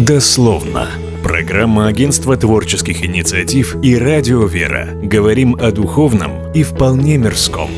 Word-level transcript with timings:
Дословно. 0.00 0.88
Программа 1.22 1.86
Агентства 1.86 2.34
творческих 2.34 3.04
инициатив 3.04 3.76
и 3.82 3.98
Радио 3.98 4.46
Вера. 4.46 4.88
Говорим 5.02 5.56
о 5.60 5.72
духовном 5.72 6.50
и 6.54 6.62
вполне 6.62 7.18
мирском. 7.18 7.68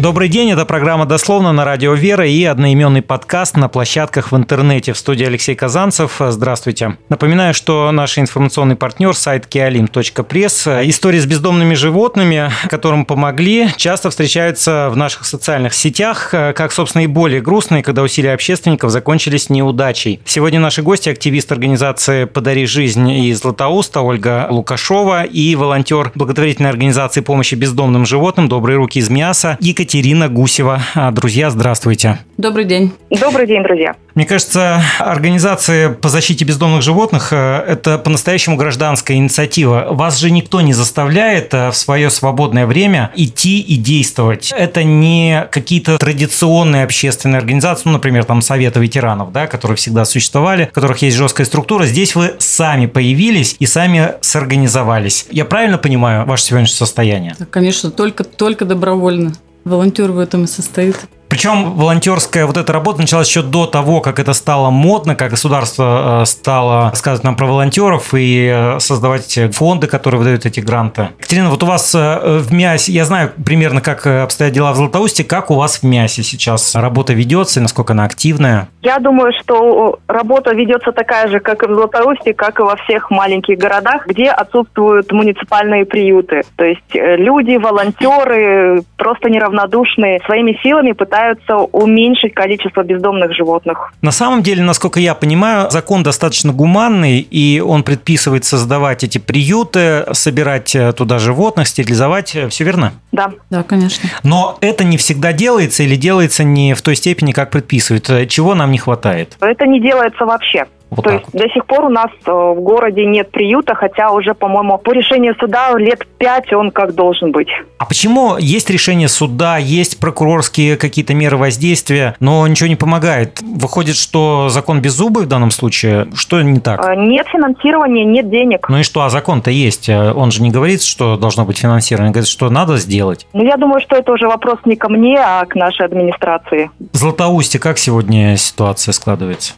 Добрый 0.00 0.30
день, 0.30 0.50
это 0.50 0.64
программа 0.64 1.04
«Дословно» 1.04 1.52
на 1.52 1.66
Радио 1.66 1.92
Вера 1.92 2.26
и 2.26 2.42
одноименный 2.44 3.02
подкаст 3.02 3.58
на 3.58 3.68
площадках 3.68 4.32
в 4.32 4.36
интернете. 4.36 4.94
В 4.94 4.96
студии 4.96 5.26
Алексей 5.26 5.54
Казанцев. 5.54 6.22
Здравствуйте. 6.26 6.96
Напоминаю, 7.10 7.52
что 7.52 7.92
наш 7.92 8.16
информационный 8.16 8.76
партнер 8.76 9.14
сайт 9.14 9.46
kealim.press. 9.54 10.88
Истории 10.88 11.18
с 11.18 11.26
бездомными 11.26 11.74
животными, 11.74 12.50
которым 12.70 13.04
помогли, 13.04 13.68
часто 13.76 14.08
встречаются 14.08 14.88
в 14.90 14.96
наших 14.96 15.26
социальных 15.26 15.74
сетях, 15.74 16.30
как, 16.30 16.72
собственно, 16.72 17.02
и 17.02 17.06
более 17.06 17.42
грустные, 17.42 17.82
когда 17.82 18.00
усилия 18.00 18.32
общественников 18.32 18.90
закончились 18.90 19.50
неудачей. 19.50 20.20
Сегодня 20.24 20.60
наши 20.60 20.80
гости– 20.80 21.08
активист 21.10 21.52
организации 21.52 22.24
«Подари 22.24 22.64
жизнь» 22.64 23.10
из 23.10 23.40
Златоуста 23.40 24.00
Ольга 24.00 24.46
Лукашова 24.48 25.24
и 25.24 25.54
волонтер 25.56 26.10
благотворительной 26.14 26.70
организации 26.70 27.20
помощи 27.20 27.54
бездомным 27.54 28.06
животным 28.06 28.48
«Добрые 28.48 28.78
руки 28.78 28.98
из 28.98 29.10
мяса» 29.10 29.58
Екатерина 29.60 29.89
Екатерина 29.90 30.28
Гусева. 30.28 30.80
А, 30.94 31.10
друзья, 31.10 31.50
здравствуйте. 31.50 32.20
Добрый 32.36 32.64
день. 32.64 32.92
Добрый 33.10 33.48
день, 33.48 33.64
друзья. 33.64 33.96
Мне 34.14 34.24
кажется, 34.24 34.80
организация 35.00 35.90
по 35.90 36.08
защите 36.08 36.44
бездомных 36.44 36.82
животных 36.82 37.32
э,– 37.32 37.64
это 37.68 37.98
по-настоящему 37.98 38.56
гражданская 38.56 39.16
инициатива. 39.16 39.88
Вас 39.90 40.18
же 40.18 40.30
никто 40.30 40.60
не 40.60 40.74
заставляет 40.74 41.52
э, 41.54 41.70
в 41.70 41.76
свое 41.76 42.08
свободное 42.10 42.66
время 42.66 43.10
идти 43.16 43.60
и 43.60 43.74
действовать. 43.74 44.54
Это 44.56 44.84
не 44.84 45.48
какие-то 45.50 45.98
традиционные 45.98 46.84
общественные 46.84 47.38
организации, 47.38 47.82
ну, 47.86 47.94
например, 47.94 48.24
там 48.24 48.42
Советы 48.42 48.78
ветеранов, 48.78 49.32
да, 49.32 49.48
которые 49.48 49.76
всегда 49.76 50.04
существовали, 50.04 50.66
в 50.66 50.72
которых 50.72 51.02
есть 51.02 51.16
жесткая 51.16 51.46
структура. 51.46 51.84
Здесь 51.84 52.14
вы 52.14 52.36
сами 52.38 52.86
появились 52.86 53.56
и 53.58 53.66
сами 53.66 54.12
сорганизовались. 54.20 55.26
Я 55.32 55.44
правильно 55.44 55.78
понимаю 55.78 56.26
ваше 56.26 56.44
сегодняшнее 56.44 56.76
состояние? 56.76 57.34
Конечно, 57.50 57.90
только, 57.90 58.22
только 58.22 58.64
добровольно. 58.64 59.32
Волонтер 59.64 60.12
в 60.12 60.18
этом 60.18 60.44
и 60.44 60.46
состоит. 60.46 60.96
Причем 61.30 61.74
волонтерская 61.76 62.44
вот 62.44 62.56
эта 62.56 62.72
работа 62.72 63.00
началась 63.00 63.28
еще 63.28 63.42
до 63.42 63.66
того, 63.66 64.00
как 64.00 64.18
это 64.18 64.32
стало 64.32 64.70
модно, 64.70 65.14
как 65.14 65.30
государство 65.30 66.22
э, 66.22 66.26
стало 66.26 66.90
рассказывать 66.90 67.22
нам 67.22 67.36
про 67.36 67.46
волонтеров 67.46 68.12
и 68.14 68.50
э, 68.52 68.80
создавать 68.80 69.38
фонды, 69.52 69.86
которые 69.86 70.18
выдают 70.18 70.44
эти 70.44 70.58
гранты. 70.58 71.10
Екатерина, 71.20 71.50
вот 71.50 71.62
у 71.62 71.66
вас 71.66 71.94
э, 71.94 72.38
в 72.40 72.52
МЯСе, 72.52 72.90
я 72.90 73.04
знаю 73.04 73.30
примерно, 73.46 73.80
как 73.80 74.08
обстоят 74.08 74.52
дела 74.52 74.72
в 74.72 74.76
Златоусте, 74.76 75.22
как 75.22 75.52
у 75.52 75.54
вас 75.54 75.78
в 75.78 75.82
МЯСе 75.84 76.24
сейчас 76.24 76.74
работа 76.74 77.12
ведется 77.12 77.60
и 77.60 77.62
насколько 77.62 77.92
она 77.92 78.04
активная? 78.04 78.68
Я 78.82 78.98
думаю, 78.98 79.32
что 79.40 80.00
работа 80.08 80.52
ведется 80.52 80.90
такая 80.90 81.28
же, 81.28 81.38
как 81.38 81.62
и 81.62 81.66
в 81.68 81.74
Златоусте, 81.74 82.34
как 82.34 82.58
и 82.58 82.64
во 82.64 82.74
всех 82.74 83.08
маленьких 83.12 83.56
городах, 83.56 84.04
где 84.08 84.30
отсутствуют 84.30 85.12
муниципальные 85.12 85.84
приюты. 85.84 86.42
То 86.56 86.64
есть 86.64 86.80
люди, 86.92 87.56
волонтеры, 87.56 88.82
просто 88.96 89.30
неравнодушные, 89.30 90.20
своими 90.26 90.58
силами 90.60 90.90
пытаются 90.90 91.19
пытаются 91.20 91.56
уменьшить 91.56 92.34
количество 92.34 92.82
бездомных 92.82 93.34
животных. 93.34 93.92
На 94.02 94.10
самом 94.10 94.42
деле, 94.42 94.62
насколько 94.62 95.00
я 95.00 95.14
понимаю, 95.14 95.70
закон 95.70 96.02
достаточно 96.02 96.52
гуманный, 96.52 97.20
и 97.20 97.60
он 97.60 97.82
предписывает 97.82 98.44
создавать 98.44 99.04
эти 99.04 99.18
приюты, 99.18 100.06
собирать 100.12 100.74
э, 100.74 100.92
туда 100.92 101.18
животных, 101.18 101.68
стерилизовать. 101.68 102.36
Все 102.48 102.64
верно? 102.64 102.92
Да. 103.12 103.32
Да, 103.50 103.62
конечно. 103.62 104.08
Но 104.22 104.56
это 104.60 104.84
не 104.84 104.96
всегда 104.96 105.32
делается 105.32 105.82
или 105.82 105.96
делается 105.96 106.44
не 106.44 106.74
в 106.74 106.82
той 106.82 106.96
степени, 106.96 107.32
как 107.32 107.50
предписывают. 107.50 108.28
Чего 108.28 108.54
нам 108.54 108.70
не 108.70 108.78
хватает? 108.78 109.36
Это 109.40 109.66
не 109.66 109.80
делается 109.80 110.24
вообще. 110.24 110.66
Вот 110.90 111.04
То 111.04 111.12
есть 111.12 111.26
вот. 111.32 111.42
до 111.42 111.48
сих 111.50 111.64
пор 111.66 111.84
у 111.84 111.88
нас 111.88 112.10
э, 112.26 112.30
в 112.30 112.60
городе 112.60 113.06
нет 113.06 113.30
приюта, 113.30 113.74
хотя 113.74 114.10
уже, 114.10 114.34
по-моему, 114.34 114.76
по 114.78 114.92
решению 114.92 115.34
суда 115.38 115.72
лет 115.76 116.06
пять 116.18 116.52
он 116.52 116.70
как 116.70 116.94
должен 116.94 117.30
быть. 117.30 117.48
А 117.78 117.84
почему 117.84 118.36
есть 118.38 118.68
решение 118.70 119.08
суда, 119.08 119.56
есть 119.56 120.00
прокурорские 120.00 120.76
какие-то 120.76 121.14
меры 121.14 121.36
воздействия, 121.36 122.16
но 122.18 122.46
ничего 122.46 122.68
не 122.68 122.76
помогает? 122.76 123.40
Выходит, 123.40 123.96
что 123.96 124.48
закон 124.48 124.80
без 124.80 124.92
зубы 124.92 125.22
в 125.22 125.26
данном 125.26 125.50
случае? 125.52 126.08
Что 126.14 126.42
не 126.42 126.58
так? 126.58 126.84
Э, 126.84 126.96
нет 126.96 127.26
финансирования, 127.28 128.04
нет 128.04 128.28
денег. 128.28 128.68
Ну 128.68 128.78
и 128.78 128.82
что, 128.82 129.02
а 129.02 129.10
закон-то 129.10 129.50
есть? 129.50 129.88
Э, 129.88 130.12
он 130.12 130.32
же 130.32 130.42
не 130.42 130.50
говорит, 130.50 130.82
что 130.82 131.16
должно 131.16 131.44
быть 131.44 131.58
финансирование, 131.58 132.12
говорит, 132.12 132.28
что 132.28 132.50
надо 132.50 132.76
сделать. 132.76 133.26
Ну, 133.32 133.44
я 133.44 133.56
думаю, 133.56 133.80
что 133.80 133.96
это 133.96 134.12
уже 134.12 134.26
вопрос 134.26 134.58
не 134.64 134.74
ко 134.74 134.88
мне, 134.88 135.18
а 135.18 135.44
к 135.46 135.54
нашей 135.54 135.86
администрации. 135.86 136.70
В 136.92 136.96
Златоусте 136.96 137.58
как 137.58 137.78
сегодня 137.78 138.36
ситуация 138.36 138.92
складывается? 138.92 139.54